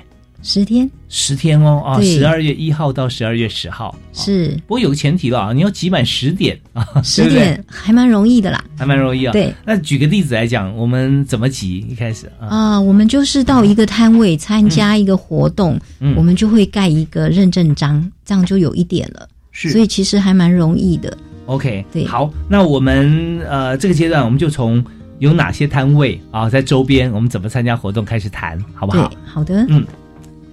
[0.46, 4.50] 十天，十天哦，啊，十二月一号到十二月十号是。
[4.66, 9.32] 不过有个前提了啊，你要集满十点啊，十点还蛮容易的啦，还蛮容易啊。
[9.32, 11.78] 对，那举个例子来讲，我们怎么集？
[11.88, 15.80] 一开始啊，我们就是到一个摊位参加一个活动，
[16.14, 19.26] 我们就会盖一个认证章，这样就有一点了。
[19.50, 21.16] 是，所以其实还蛮容易的。
[21.46, 24.84] OK，对，好，那我们呃这个阶段我们就从
[25.20, 29.10] 有哪些摊位啊在周边，我们怎么参加活动开始谈，好不好？
[29.24, 29.82] 好的，嗯。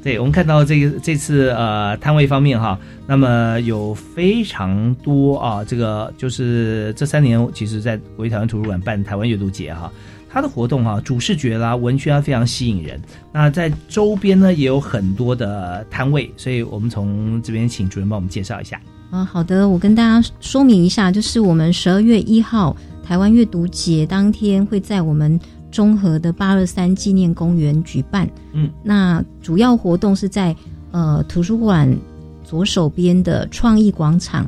[0.04, 2.76] 对，我们看到这个这次呃摊位方面哈，
[3.06, 9.92] 那么有非常多啊，这个就是这三年其实在国立台湾图书馆办台湾阅读节哈，
[10.28, 13.00] 它的活动哈主视觉啦文宣啊非常吸引人，
[13.32, 18.82] 那在周边呢也有很多的摊位，所以我们从这边请主任帮我们介绍一下。
[19.12, 22.76] 啊，好的，我跟大家说明一下，就是我们十二月一号
[23.06, 25.40] 台湾阅读节当天会在我们。
[25.72, 30.56] 中和的八二三纪念公园举办，嗯，那主要活动是在
[30.92, 31.98] 呃图书馆
[32.44, 34.46] 左手边的创意广场，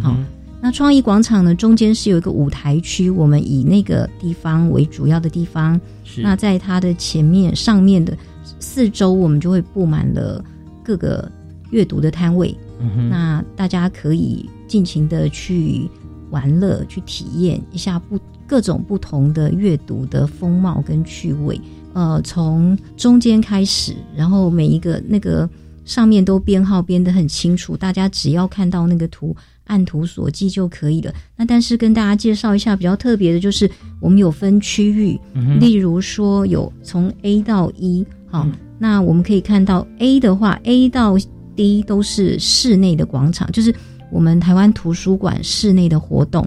[0.00, 0.16] 好，
[0.60, 6.22] 那创意广场呢中间是有一个舞台区，我们以那个地方为主要的地方，是。
[6.22, 8.16] 那在它的前面上面的
[8.58, 10.42] 四周，我们就会布满了
[10.82, 11.30] 各个
[11.70, 15.88] 阅读的摊位，嗯那大家可以尽情的去
[16.30, 18.18] 玩乐，去体验一下不。
[18.52, 21.58] 各种不同的阅读的风貌跟趣味，
[21.94, 25.48] 呃，从中间开始，然后每一个那个
[25.86, 29.34] 上面都编号编得很清楚，大家只要看到那个图，
[29.64, 31.10] 按图索骥就可以了。
[31.34, 35.18] 那但是跟大家介绍一下比较特别的，就是我们有分区域，
[35.58, 38.46] 例如说有从 A 到 E，好，
[38.78, 41.16] 那我们可以看到 A 的话，A 到
[41.56, 43.74] D 都是室内的广场，就是
[44.10, 46.46] 我们台湾图书馆室内的活动。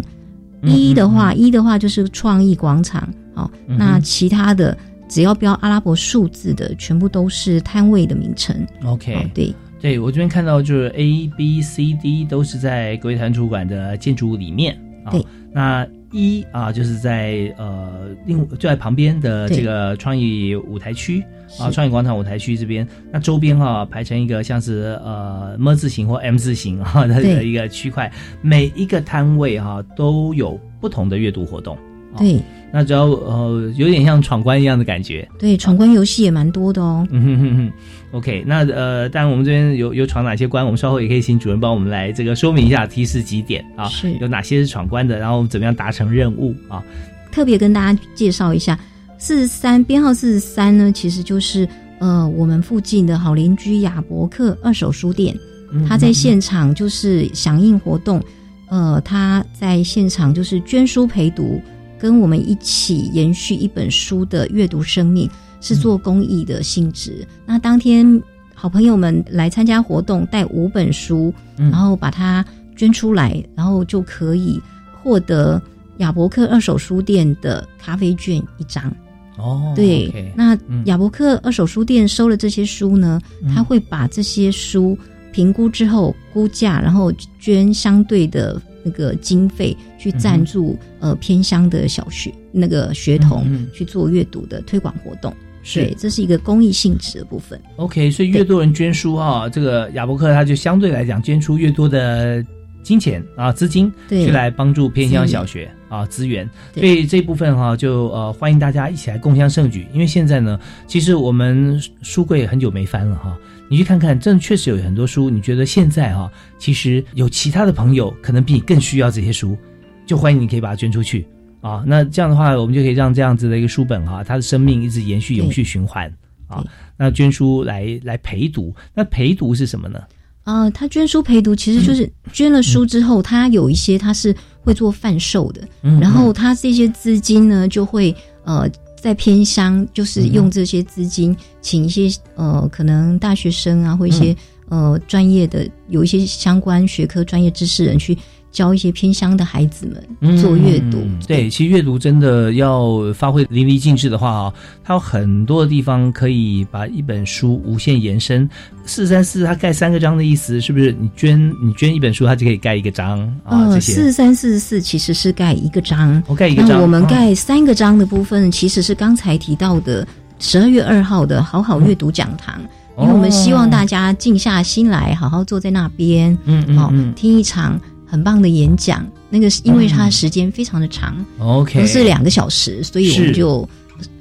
[0.66, 8.56] 一的话，一的话就是创意广场，好，那其他的只要标阿拉伯数字的，全部都是摊位的名称。
[8.86, 14.80] OK，对，对我这边看到就是 A、B、C、D 都是在国立台湾图书馆的建筑物里面。
[15.12, 15.86] 对，那
[16.16, 21.22] 一啊，就是在呃另就在旁边的这个创意舞台区
[21.60, 28.10] 啊，创意广场舞台区这边，那周边哈排成一个像是呃么字形或 M 字形哈的一个区块，
[28.42, 31.78] 每一个摊位哈都有不同的阅读活动。
[32.18, 32.42] 对，
[32.72, 35.28] 那主要呃有点像闯关一样的感觉。
[35.40, 37.08] 对，闯关游戏也蛮多的哦。
[37.12, 37.72] 嗯哼哼哼。
[38.12, 43.90] OK，那呃，当然我们这边有有闯哪些关，我们稍后也可以请主任帮我们来这个说明一下，提示几点啊？
[43.90, 46.82] 是有哪些是闯关的，然后怎么样达成任务啊？
[47.30, 48.80] 特别跟大家介绍一下，
[49.18, 51.68] 四十三编号四十三呢，其实就是
[52.00, 55.38] 呃我们附近的好邻居亚伯克二手书店，
[55.86, 58.24] 他在现场就是响应活动，
[58.70, 61.62] 呃，他在现场就是捐书陪读。
[61.98, 65.30] 跟我们一起延续一本书的阅读生命，
[65.62, 67.26] 是做公益的性质。
[67.46, 68.22] 那当天
[68.54, 74.62] 好朋友们来参加活动，带五本书，然后把它捐出来，然后就可以
[75.02, 75.62] 获得
[75.98, 78.94] 亚伯克二手书店的咖啡券一张。
[79.38, 83.20] 哦，对，那亚伯克二手书店收了这些书呢，
[83.54, 84.98] 他会把这些书
[85.32, 88.62] 评估之后估价，然后捐相对的。
[88.86, 95.34] 那个经费去赞助呃偏乡的小学那个学童去做阅读的推广活动，
[95.74, 97.60] 对，这是一个公益性质的部分。
[97.78, 102.46] OK，所以越多人捐书啊，这个亚伯克他就相对来讲捐出越多的
[102.86, 106.48] 金钱啊资金，去来帮助偏乡小学啊资源。
[106.76, 113.36] 所以这部分哈就呃欢迎大家一起来共襄盛举，因为现在呢，其实我们书柜很久没翻了哈。
[113.68, 115.28] 你去看看，真的确实有很多书。
[115.28, 119.58] 你觉得现在哈，其实有其他的朋友可能比你更需要这些书，
[120.06, 121.26] 就欢迎你可以把它捐出去
[121.62, 121.84] 啊。
[121.88, 126.08] 那这样的话，我们就可以让这样子的一个书本哈，它的生命一直延续、永续循环
[126.48, 126.64] 啊。
[126.96, 130.00] 那捐书来来陪读，那陪读是什么呢？
[130.46, 138.16] 啊，他捐书陪读其实就是捐了书之后，他有一些他是会做贩售的，嗯然后他这些资金呢就会
[138.46, 138.66] 呃。
[138.96, 144.36] 在偏乡，就是用这些资金，请一些呃，可能大学生啊，或一些、
[144.68, 148.18] 呃专业的，有一些相关学科专业知识人去
[148.56, 149.86] 教一些偏乡的孩子
[150.22, 151.00] 们做阅读。
[151.00, 158.50] 嗯对，其实阅读真的要发挥淋漓尽致的话啊，它有很多地方可以把一本书无限延伸。
[158.86, 160.96] 四三四它盖三个章的意思是不是？
[160.98, 163.68] 你捐你捐一本书，它就可以盖一个章啊？
[163.68, 170.08] 呃，这些四三四四其实是盖一个章，我盖一个章，那我们哦盖三个章的部分，其实是刚才提到的
[170.40, 172.58] 十二月二号的好好阅读讲堂。
[172.98, 179.06] 因为我们希望大家静下心来，好好坐在那边，嗯嗯哦嗯，听一场很棒的演讲。
[179.30, 183.68] 那个是因为它时间非常的长，OK，都是两个小时，所以我们是就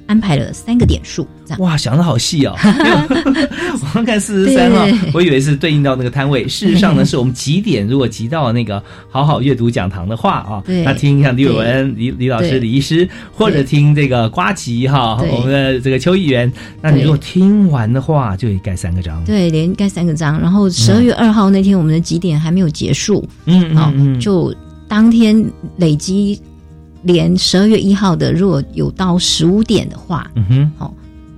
[0.07, 1.59] 安排了三个点数，这样。
[1.59, 2.55] 哇，想的好细哦！
[2.61, 10.83] 我们看四十三号，我以为是对应到那个摊位，事实上呢，是我们几点如果集到那个好好阅读讲堂的话啊，对。
[10.83, 16.51] 那听像李伟文、李李老师、李医师，或者听这个瓜吉哈，我们的这个邱议员，
[16.81, 19.23] 那你如果听完的话，就盖三个章。
[19.25, 24.53] 对，连盖三个章，然后十二月二号那天，我们的几点还没有结束，嗯好、就
[24.87, 25.43] 当天
[25.77, 26.39] 累积，
[27.05, 30.93] 连十二月一号的，如果有到十五点的话，嗯哼，好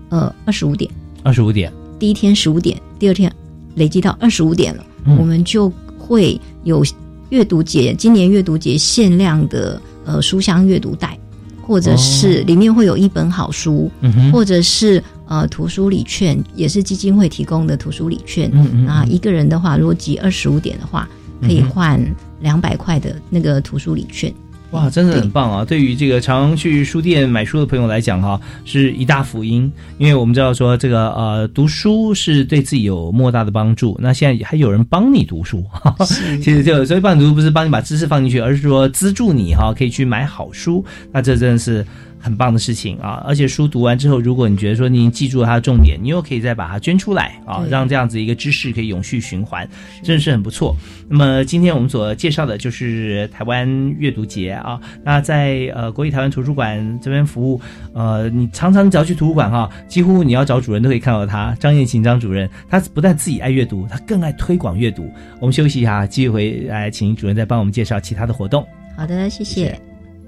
[0.09, 0.89] 呃，二十五点，
[1.24, 3.30] 二十五点，第一天十五点，第二天
[3.76, 5.18] 累积到二十五点了，嗯。
[5.18, 6.82] 我们就会有
[7.30, 11.20] 阅读节，今年阅读节限量的呃书香阅读袋，
[11.61, 18.49] 或者是里面会有一本好书，嗯哼，或者是呃图书礼券，也是基金会提供的图书礼券。
[18.53, 21.09] 嗯嗯啊一个人的话，如果集二十五点的话，
[21.41, 22.01] 可以换
[22.39, 24.34] 两百块的那个图书礼券。
[24.72, 25.63] 哇，真的很棒啊！
[25.63, 29.72] 对于这个常去书店买书的朋友来讲，哈，是一大福音。
[29.97, 33.97] 因为我们知道说，这个呃，读书是对自己有莫大的帮助。
[34.01, 40.84] 那现在还有人帮你读书， 哈哈其实就所以帮你读书不是帮你把知识放进去，而是说资助你哈，可以去买好书。
[41.13, 41.86] 那这真的是
[42.20, 43.24] 很棒的事情啊！
[43.26, 49.68] 而且书读完之后，如果你觉得说你记住了它的重点，你又可以再把它捐出来啊，让这样子一个知识可以永续循环，
[50.03, 50.76] 真的是很不错。
[51.07, 54.80] 那么今天我们所介绍的就是台湾阅读节啊。
[55.03, 57.61] 那在呃国立台湾图书馆这边服务，
[57.93, 65.09] 呃，你常常只要去图书馆哈，几乎你要找主任都可以看到他张燕琴张主任，他不但自己爱阅读，他更爱推广阅读。
[65.39, 68.65] 我们休息一下，继续回来请主任再帮我们介绍其他的活动。
[68.95, 69.96] 好的，谢谢。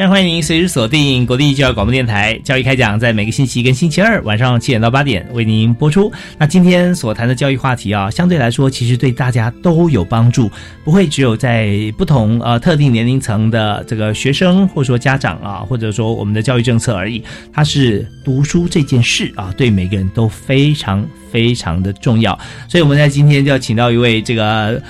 [0.00, 6.10] 非常欢迎您随时锁定国立教育广播电台教育开讲，在每个星期跟星期二晚上七点到八点为您播出。
[6.38, 10.50] 那今天所谈的教育话题啊，相对来说其实对大家都有帮助，
[10.84, 17.22] 不会只有在不同呃特定年龄层的这个学生或者说家长啊，或者说我们的教育政策而已。
[17.52, 22.32] 它是读书这件事啊，对每个人都非常非常的重要。
[22.70, 24.82] 所以我们在今天就要请到一位这个。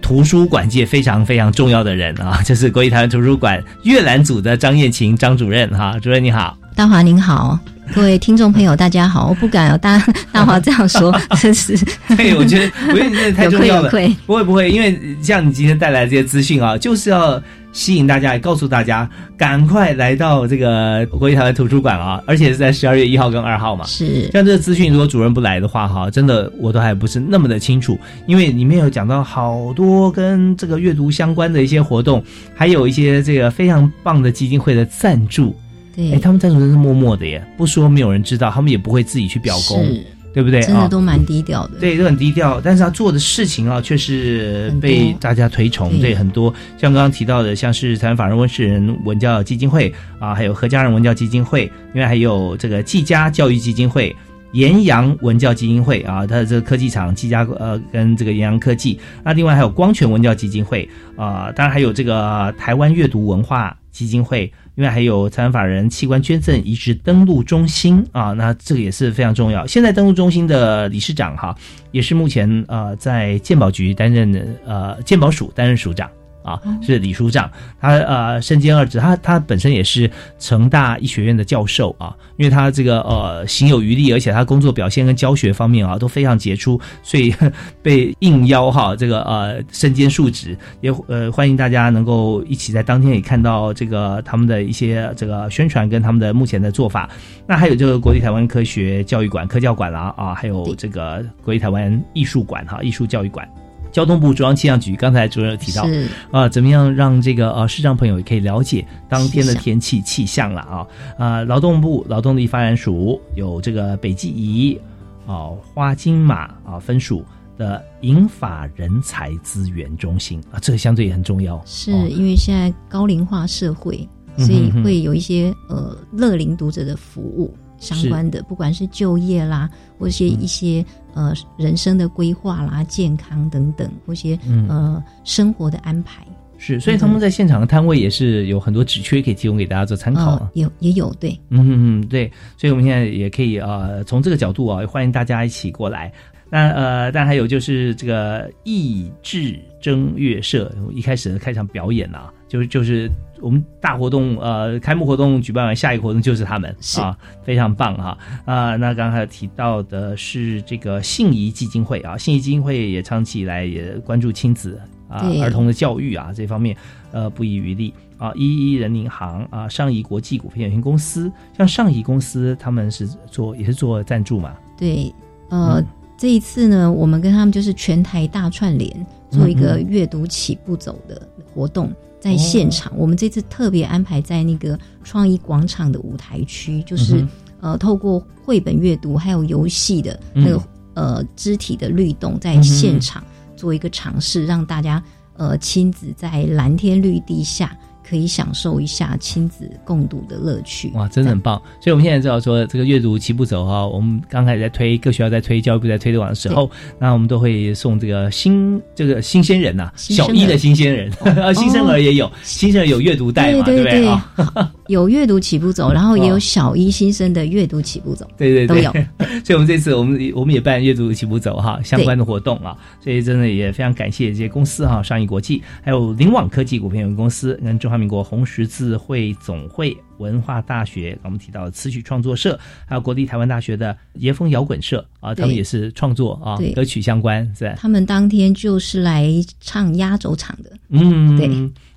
[0.00, 6.56] 图书馆界非常非常重要的人啊， 就是国立台湾图书馆阅览组的张燕琴张主任哈，主任你好。
[6.74, 7.58] 大华您好，
[7.94, 9.28] 各位听众朋友大家好。
[9.30, 11.76] 我不敢有大大华这样说， 真是
[12.16, 13.90] 对，我觉得我觉得你这太重要了。
[14.26, 17.40] 不会不会，因为像你今天带来这些资讯啊，就是要
[17.72, 23.84] 吸引大家，也告诉大家赶快来到这个国立台湾图书馆啊，而且是在十二月一号跟二号嘛。
[23.86, 32.24] 是像这个资讯，如果主任不来的话，哈，真的我都还不是那么的清楚，因为里面有讲到好多跟这个阅读相关的一些活动，
[32.54, 35.54] 还有一些这个非常棒的基金会的赞助。
[35.96, 39.86] 哎，对，他们赞助真是默默的耶，不说没有人知道，他们也不会自己去表功，
[40.32, 40.62] 对不对？
[40.62, 41.78] 真的啊都蛮低调的。
[41.78, 45.90] 对，都很低调，但是他做的事情啊，却是被大家推崇。
[45.90, 54.14] 对对，很多像刚刚提到的，像是台湾法人温世仁文教基金会啊，还有何家人文教基金会，另外还有这个季家教育基金会。
[54.52, 60.86] 岩阳文教基金会啊，它的这个科技厂技嘉呃跟这个岩阳科技，那另外还有光泉文教基金会
[61.16, 69.66] 啊、当然还有这个台湾阅读文化基金会，另外还有台湾法人器官捐赠移植登录中心啊，那这个也是非常重要。
[69.66, 71.54] 现在登录中心的理事长哈，
[71.90, 76.10] 也是目前呃在鉴宝局担任的呃鉴宝署担任署长。
[76.42, 87.34] 啊，是李书长，他呃身兼二职，他他本身也是成大医学院的教授啊，因为他这个呃行有余力，而且他工作表现跟教学方面啊都非常杰出，所以
[87.82, 97.08] 被应邀哈这个呃身兼数职，也呃欢迎大家能够一起在当天也看到这个他们的一些这个宣传跟他们的目前的做法。
[97.46, 103.48] 那还有这个国立台湾科学教育馆科教馆啦啊，还有这个国立台湾艺术馆哈艺术教育馆。
[103.92, 110.86] 交通部中央气象局刚才主任有提到是啊，怎么样让这个呃视障朋友也可以了解当天的天气气象了啊
[111.18, 111.44] 啊！
[111.44, 114.80] 劳动部劳动力发展署有这个北极仪
[115.26, 117.22] 啊花金马啊分署
[117.58, 121.62] 的银发人才资源中心啊，这个相对也很重要。
[121.66, 129.68] 是哦因为现在高龄化社会，嗯所以会有一些呃乐龄读者的服务相关的，不管是就业啦，
[129.98, 130.40] 或些嗯。
[130.40, 134.66] 一些呃人生的规划啦、健康等等，或些嗯。
[134.68, 136.24] 呃生活的安排。
[136.58, 146.12] 是，所以他们在现场的摊位也是有很多职缺可以提供给大家做参考有也有对，嗯嗯嗯，对，所以我们现在也可以呃从这个角度啊，欢迎大家一起过来。
[146.48, 158.18] 那呃，但还有就是这个益智正乐社一开始的开场表演啊，就是就是我们大活动呃开幕活动举办完，下一个活动就是他们是啊，非常棒哈。
[158.44, 164.78] 啊、那刚才提到的是这个信宜基金会啊，信宜基金会也长期以来也关注亲子
[165.08, 166.76] 啊儿童的教育啊这方面
[167.10, 167.94] 呃不遗余力。
[168.18, 175.12] 啊，一一人银行啊，上宜国际股份有限公司，像上宜公司他们是做也是做赞助嘛，对，
[175.48, 175.86] 呃，嗯。
[176.16, 179.86] 这一次呢，我们跟他们就是全台大串联，做一个嗯。
[179.88, 181.20] 阅读起步走的
[181.52, 181.90] 活动，
[182.22, 182.92] 在现场。
[182.96, 187.28] 我们这次特别安排在那个创意广场的舞台区，就是、嗯
[187.60, 190.62] 呃，透过绘本阅读还有游戏的那个、
[190.94, 193.24] 呃肢体的律动，在现场
[193.56, 195.02] 做一个尝试，让大家
[195.36, 197.76] 呃亲子在蓝天绿地下。
[198.08, 201.60] 可以享受一下亲子共读的乐趣，哇，真的很棒。
[201.80, 209.72] 所以我们现在知道说这个阅读齐步走哈，我们刚开始在推各学校在推教育部在推广的时候，那我们都会送这个新这个新鲜人。
[209.72, 214.06] 呐、小一的新鲜人， 呃，新生儿也有，新生儿有阅读袋嘛，对不对？
[214.88, 218.26] 有阅读起步走，然后也有哦小一新生的阅读起步走。
[218.36, 218.92] 对对对，都有。
[219.42, 236.72] 所以我们这次我们我们也办阅读起步走哈相关的活动啊，所以真的也非常感谢这些公司哈，上亿国际，还有灵网科技股份有限公司跟中华民国红十字会总会文化大学，我们提到的词曲创作社，还有国立台湾大学的椰风摇滚社啊，他们也是创作啊对。
[236.72, 237.74] 歌曲相关是吧？
[237.76, 239.30] 他们当天就是来
[239.60, 241.50] 唱压轴场的，嗯，对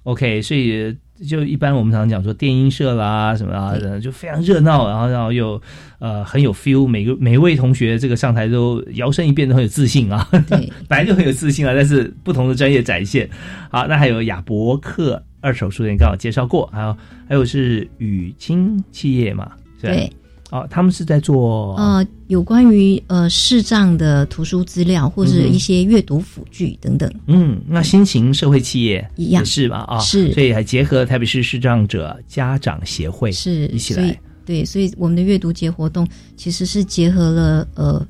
[0.03, 0.93] ，OK，所以
[1.25, 5.61] 就一般我们常常讲说电音社啦什么啊，就非常热闹，然后然后又
[5.99, 13.29] 呃很有 feel，每个每一位同学这个上台都摇身一变都很有自信啊，对， 本来就很有自信啊，但是不同的专业展现。
[13.71, 16.97] 好，那还有亚伯克二手书店刚好介绍过，还有
[17.29, 19.93] 还有是宇清企业嘛，是吧？
[19.93, 20.11] 对，
[20.49, 30.33] 哦，他们是在做呃，有关于呃视障的图书资料或者一些阅读辅具等等，嗯，那新型社会企业一样也是吧啊，是。
[30.33, 34.19] 所以还结合台北市视障者家长协会是一起来。
[34.45, 38.03] 对，所以我们的阅读节活动其实是结合了呃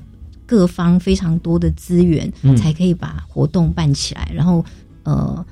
[0.46, 2.56] 各方非常多的资源，嗯。
[2.56, 4.64] 才可以把活动办起来，然后
[5.02, 5.44] 呃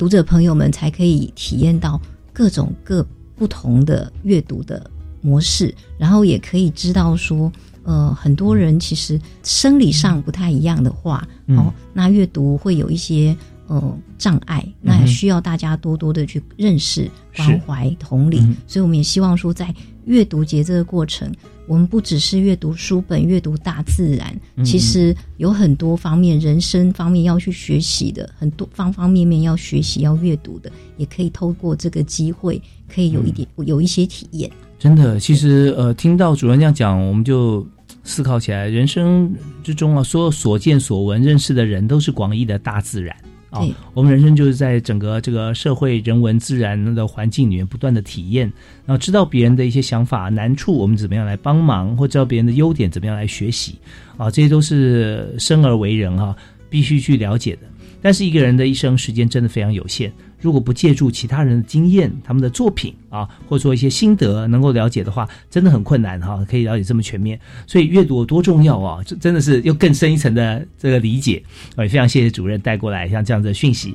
[0.00, 2.00] 读者朋友们才可以体验到
[2.32, 4.90] 各种各不同的阅读的
[5.20, 7.52] 模式，然后也可以知道说。
[7.82, 13.34] 呃，很多人其实生理上不太一样的话，嗯哦，那阅读会有一些
[13.70, 17.42] 呃障碍，那也需要大家多多的去认识、是。
[17.42, 18.40] 关怀、同理。
[18.40, 18.56] 嗯。
[18.66, 19.72] 所以我们也希望说，在
[20.06, 21.32] 阅读节这个过程，
[21.68, 32.60] 我们不只是阅读书本、阅读大自然，嗯其实有很多方面，人生方面要去学习的，很多方方面面要学习、要阅读的，也可以透过这个机会，
[32.92, 34.50] 可以有一点、有一些体验。
[34.80, 37.64] 真的，其实呃，听到主任这样讲，我们就
[38.02, 43.14] 思考起来，人生之中啊，所有所见所闻、认识的人，都是广义的大自然
[43.50, 43.74] 啊对。
[43.92, 48.50] 我们人生就是在整个这个社会、人文、自然的环境里面不断的体验，
[48.86, 53.78] 然后知道别人的一些想法、难处，我们怎么样来帮忙，或知道别人的优点，怎么样来学习
[54.16, 56.34] 啊，这些都是生而为人哈、
[56.68, 57.62] 必须去了解的。
[58.02, 69.02] 但是一个人的一生时间真的非常有限，如果不借助其他人的经验、他们的作品啊，或者说一些心得能够了解的话，真的很困难哈、可以了解这么全面，所以阅读多重要啊！
[69.04, 71.42] 这真的是又更深一层的这个理解。
[71.76, 73.94] 我，也非常谢谢主任带过来像这样的讯息。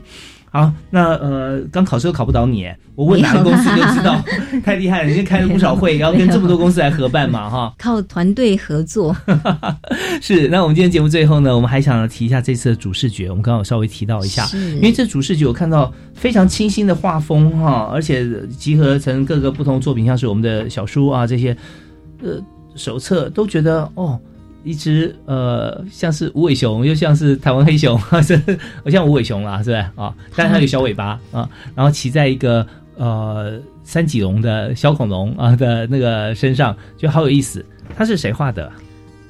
[0.55, 4.23] 好，那呃，刚考试都考不倒你，我问哪个公司就知道，
[4.63, 7.73] 太厉害了，人家开了不少会，然后跟这么多公司来合办嘛，哈。
[7.77, 9.13] 靠团队合作，
[10.21, 21.57] 是，那我们今天节目最后呢，我们还想提一下这次的主视觉，我们刚刚有稍微提到一下，因为这主视觉我看到非常清新的画风哈，而且集合成各个不同作品，像是我们的小书啊这些，
[22.23, 22.41] 呃，
[22.75, 24.17] 手册都觉得哦。
[24.65, 27.97] 一只呃，像是无尾熊，又像是台湾黑熊，
[28.27, 28.37] 这
[28.83, 29.77] 我像无尾熊啦，是不是？
[29.95, 32.65] 啊，但是它有小尾巴啊，然后骑在一个
[32.97, 37.63] 呃三脊龙的小恐龙啊的那个身上，就好有意思。
[37.95, 38.69] 它是谁画的？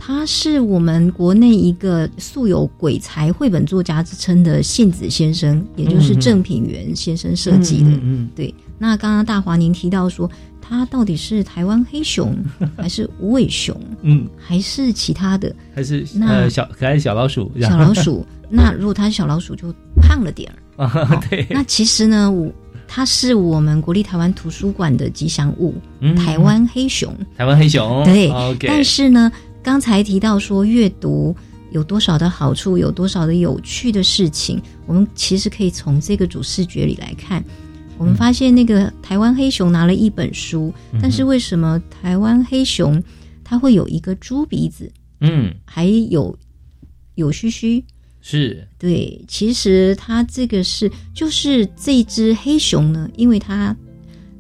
[0.06, 7.90] 他是我们国内一个素有鬼才绘本作家之称的信子先生，也就是郑品源先生设计的。
[8.04, 10.30] 嗯对，那刚刚大华您提到说，
[10.62, 12.38] 他到底是台湾黑熊，
[12.78, 18.24] 还是无尾熊，嗯，还是其他的还是那呃小可爱小老鼠，小老鼠？
[18.48, 20.86] 那如果他是小老鼠，就胖了点儿。
[20.86, 22.52] 啊，对，那其实呢，我
[22.88, 27.12] 它是我们国立台湾图书馆的吉祥物，嗯台湾黑熊。
[27.36, 29.32] 台湾黑熊，对，OK，但是呢，
[29.66, 31.36] 刚才提到说阅读
[31.72, 37.44] 有多少的好处，有多少的有趣的事情，我们其实可以从这个主视觉里来看。
[37.98, 43.02] 我们发现那个台湾黑熊拿了一本书，嗯但是为什么台湾黑熊
[43.44, 44.92] 它会有一个猪鼻子，
[45.22, 46.38] 嗯，还有
[47.16, 47.84] 有须须？
[48.22, 53.76] 是，对，其实它这个是就是这只黑熊呢，因为它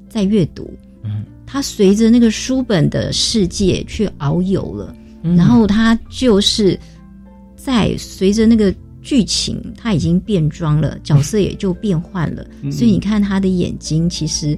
[0.07, 0.71] 在阅读，
[1.03, 4.95] 嗯，它随着那个书本的世界去遨游了，
[5.26, 5.36] 嗯。
[5.36, 6.80] 然后他就是
[7.55, 14.57] 在随着那个剧情，他已经变装了，角色也就变换了，嗯所以你看他的眼睛其实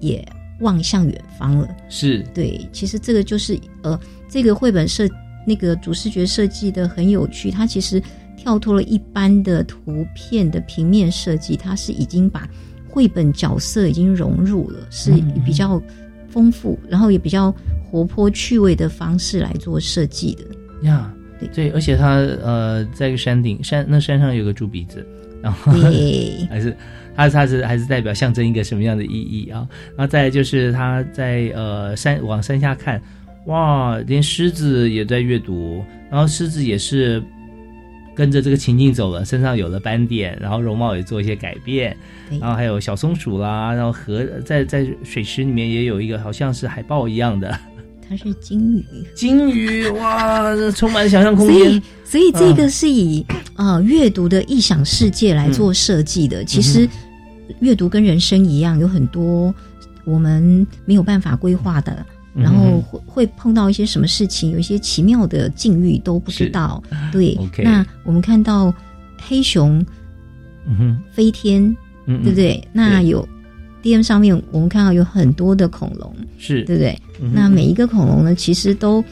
[0.00, 0.26] 也
[0.60, 1.68] 望向远方了。
[1.88, 5.08] 是，对，其实这个就是呃，这个绘本设
[5.46, 8.02] 那个主视觉设计的很有趣，它其实
[8.36, 12.48] 跳脱了一般的图片的平面设计，它是已经把
[12.88, 15.42] 绘本角色已经融入了，是嗯。
[15.44, 15.80] 比较
[16.30, 17.54] 丰富，然后也比较
[17.90, 20.44] 活泼趣味的方式来做设计的。
[20.86, 25.06] 呀，对对，而且它呃，在一个山顶山，那山上有个猪鼻子，
[25.42, 26.74] 然后对 还是
[27.14, 29.68] 它它是还是代表象征一个什么样的意义啊？
[29.96, 33.00] 然后再来就是它在呃山往山下看，
[33.46, 37.22] 哇，连狮子也在阅读，然后狮子也是
[38.14, 41.96] 跟着这个情境走了，身上有了斑点，然后容貌也做一些改变，
[42.40, 47.58] 然后还有小松鼠啦，然后河在在水池里面也有一个好像是海豹一样的
[48.08, 48.84] 它是金鱼，
[49.14, 51.82] 金鱼，哇，这充满想象空所间以。
[52.04, 56.44] 所以这个是以、呃阅读的异想世界来做设计的。
[56.44, 56.88] 其实
[57.60, 59.54] 阅读跟人生一样，有很多
[60.04, 66.82] 我们没有办法规划的，嗯然后会会碰到一些什么事情，有一些奇妙的境遇都不知道。
[67.12, 68.72] 对那我们看到
[69.20, 69.84] 黑熊
[70.66, 71.64] 嗯哼，飞天，
[72.06, 72.62] 嗯，对不对？
[72.72, 73.26] 那有
[73.82, 76.98] DM 上面我们看到有很多的恐龙，是，对不对？
[77.20, 79.02] 嗯那每一个恐龙呢，其实都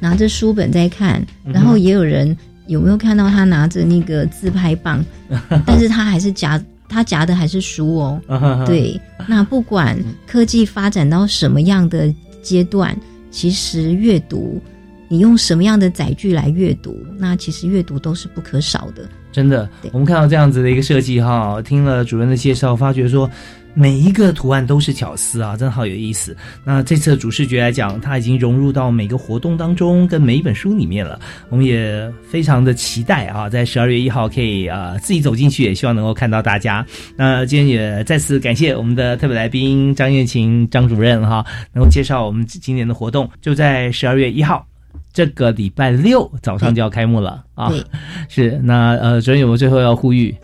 [0.00, 2.36] 拿着书本在看，然后也有人
[2.66, 5.04] 有没有看到他拿着那个自拍棒，
[5.66, 8.20] 但是他还是夹他夹的还是书哦。
[8.66, 9.96] 对，那不管
[10.26, 12.12] 科技发展到什么样的
[12.42, 12.94] 阶段，
[13.30, 14.60] 其实阅读。
[15.08, 16.98] 你用什么样的载具来阅读？
[17.18, 19.06] 那其实阅读都是不可少的。
[19.30, 23.30] 真的，我们看到这样子的一个设计哈，听了主任的介绍，发觉说
[23.74, 26.36] 每一个图案都是巧思啊，真的好有意思。
[26.64, 31.18] 那这次的主视觉来讲，它已经融入到每个活动当中，跟每一本书里面了。
[31.48, 36.84] 我们也非常的期待啊，在十二月一号可以啊、呃自己走进去，也希望能够看到大家。
[37.16, 44.66] 那今天也再次感谢我们的特别来宾张艳琴张主任哈，能够介绍我们今年的活动，就在十二月一号。
[45.14, 47.68] 这个礼拜六早上就要开幕了啊！
[47.68, 47.84] 对，
[48.30, 50.34] 是那呃，主任有没有最后要呼吁？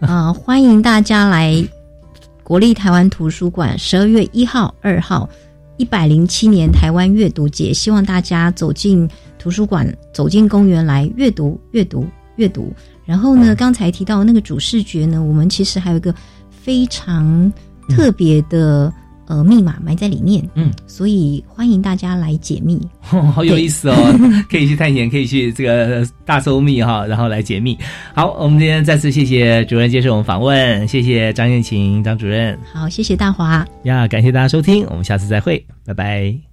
[0.00, 1.54] 啊、 欢迎大家来
[2.46, 5.28] 国立台湾图书馆十二月一号、二号
[5.78, 12.72] 一百零七年台湾阅读节，希望大家走进图书馆、走进公园来阅读、阅读、阅读。
[13.04, 16.14] 然后呢，刚才提到那个主视觉呢，我们其实还有一个
[16.48, 17.52] 非常
[17.88, 18.92] 特别的、
[19.26, 22.80] 呃密码埋在里面，嗯，所以欢迎大家来解密。
[23.12, 23.94] 哦， 好有意思哦，
[24.50, 27.76] 可以去探险，可以去这个大搜密哈，然后来解密。
[28.14, 33.66] 好，我们今天再次谢谢主任接受我们访问，谢谢张燕琴张主任好，谢谢大华。
[33.84, 36.45] 呀，感谢大家收听，我们下次再会，拜拜。